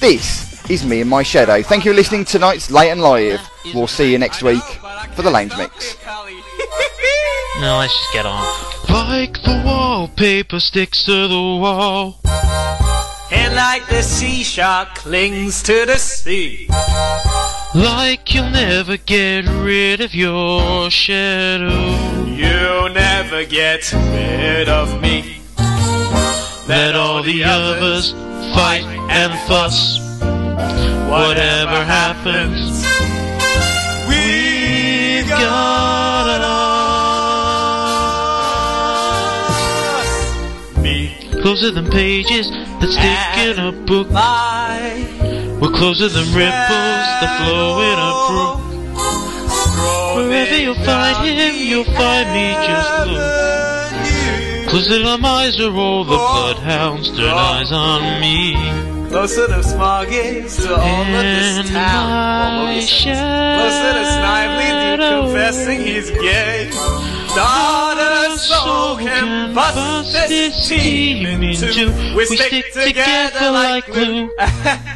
This 0.00 0.70
is 0.70 0.84
me 0.84 1.00
and 1.00 1.10
my 1.10 1.24
shadow. 1.24 1.60
Thank 1.60 1.84
you 1.84 1.90
for 1.90 1.96
listening 1.96 2.24
to 2.24 2.32
tonight's 2.32 2.70
Late 2.70 2.90
and 2.90 3.02
Live. 3.02 3.40
We'll 3.74 3.88
see 3.88 4.12
you 4.12 4.18
next 4.18 4.44
week 4.44 4.62
for 5.14 5.22
the 5.22 5.30
Lounge 5.30 5.56
Mix. 5.56 5.96
No, 7.60 7.76
let's 7.76 7.92
just 7.92 8.12
get 8.14 8.24
on. 8.24 8.42
Like 8.88 9.34
the 9.42 9.62
wallpaper 9.66 10.60
sticks 10.60 11.04
to 11.04 11.28
the 11.28 11.34
wall. 11.34 12.18
And 13.30 13.54
like 13.54 13.86
the 13.88 14.02
sea 14.02 14.42
shark 14.42 14.94
clings 14.94 15.62
to 15.64 15.84
the 15.84 15.98
sea. 15.98 16.68
Like 17.74 18.32
you'll 18.32 18.48
never 18.48 18.96
get 18.96 19.46
rid 19.46 20.00
of 20.00 20.14
your 20.14 20.90
shadow. 20.90 22.24
You'll 22.24 22.88
never 22.94 23.44
get 23.44 23.92
rid 23.92 24.70
of 24.70 24.98
me. 25.02 25.39
Let 26.70 26.94
all 26.94 27.20
the 27.24 27.42
others 27.42 28.12
fight 28.54 28.84
and 29.10 29.32
fuss. 29.48 29.98
Whatever 31.10 31.84
happens, 31.84 32.86
we've 34.06 35.28
got 35.28 36.30
it 40.76 40.80
Me, 40.80 41.18
Closer 41.42 41.72
than 41.72 41.90
pages 41.90 42.48
that 42.52 42.88
stick 42.88 43.36
in 43.48 43.58
a 43.58 43.72
book. 43.72 44.08
We're 45.60 45.76
closer 45.76 46.08
than 46.08 46.26
ripples 46.26 47.06
that 47.20 47.30
flow 47.42 47.80
in 47.90 47.98
a 47.98 48.12
brook. 48.30 48.60
Wherever 50.14 50.56
you'll 50.56 50.84
find 50.86 51.26
him, 51.26 51.54
you'll 51.56 51.82
find 51.82 52.30
me. 52.30 52.52
Just 52.64 53.06
look. 53.08 53.69
Closer 54.70 55.02
to 55.02 55.18
my 55.18 55.28
eyes 55.28 55.58
are 55.58 55.74
all 55.74 56.04
the 56.04 56.14
oh. 56.14 56.54
bloodhounds 56.54 57.08
turn 57.10 57.28
oh. 57.28 57.36
eyes 57.36 57.72
on 57.72 58.20
me. 58.20 58.54
Closer 59.08 59.48
to 59.48 59.54
Smoggies, 59.54 60.62
to 60.62 60.76
all 60.76 61.02
of 61.02 61.06
this 61.08 61.70
town. 61.70 62.68
Movie 62.68 62.82
says? 62.82 63.18
Closer 63.58 63.92
to 63.98 64.04
Snively, 64.06 65.26
confessing 65.26 65.80
he's 65.80 66.10
gay. 66.12 66.70
A 67.36 68.36
soul 68.38 68.96
can 68.96 69.54
bust 69.54 70.12
this 70.28 70.68
team 70.68 71.26
in 71.26 71.54
two. 71.56 71.92
We 72.16 72.26
stick 72.26 72.72
together 72.72 73.50
like 73.52 73.86
glue. 73.86 74.30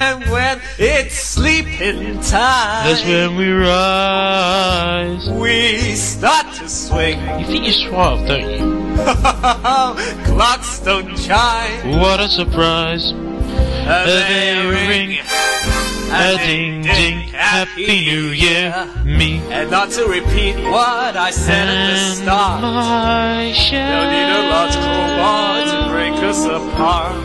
And 0.01 0.25
when 0.31 0.61
it's 0.79 1.15
sleeping 1.15 2.21
time, 2.21 2.85
That's 2.87 3.03
when 3.05 3.37
we 3.37 3.51
rise. 3.53 5.29
we 5.31 5.95
start 5.95 6.53
to 6.57 6.69
swing. 6.69 7.19
You 7.41 7.47
think 7.47 7.65
you're 7.65 7.73
suave, 7.73 8.27
don't 8.27 8.51
you? 8.51 8.95
Clocks 10.27 10.81
don't 10.81 11.17
chime. 11.17 11.99
What 12.01 12.21
a 12.21 12.29
surprise. 12.29 13.13
They 13.13 14.67
ring. 14.69 15.74
A 16.17 16.37
ding 16.39 16.83
ding. 16.83 17.29
Happy 17.31 17.87
New 17.87 18.31
Year, 18.31 18.89
me. 19.05 19.43
And 19.51 19.69
not 19.69 19.91
to 19.91 20.07
repeat 20.07 20.55
what 20.71 21.17
I 21.17 21.33
said 21.33 21.67
at 21.67 21.91
the 21.91 22.23
start. 22.23 22.63
my 22.63 23.51
Don't 23.51 24.11
need 24.15 24.31
a 24.31 24.43
large 24.49 24.77
crowbar 24.79 25.65
to 25.67 25.91
break 25.91 26.15
us 26.23 26.45
apart. 26.47 27.19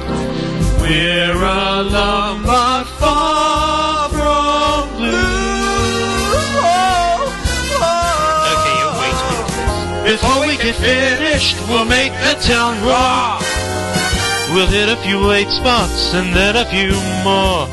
We're 0.82 1.38
alone 1.38 2.42
but 2.42 2.86
far 2.98 4.10
from 4.10 4.98
blue. 4.98 5.12
Oh, 6.66 7.30
oh. 7.78 8.52
Okay, 8.58 8.76
you're 8.82 8.98
way 8.98 9.12
too 9.22 9.38
into. 9.38 10.18
Before 10.18 10.42
we 10.48 10.58
get 10.58 10.76
finished, 10.82 11.58
we'll 11.70 11.86
make 11.86 12.14
the 12.26 12.34
town 12.42 12.74
roar. 12.82 13.38
We'll 14.52 14.66
hit 14.66 14.90
a 14.90 14.98
few 15.04 15.20
late 15.20 15.50
spots 15.50 16.16
and 16.16 16.36
then 16.36 16.56
a 16.56 16.66
few 16.66 16.98
more. 17.24 17.70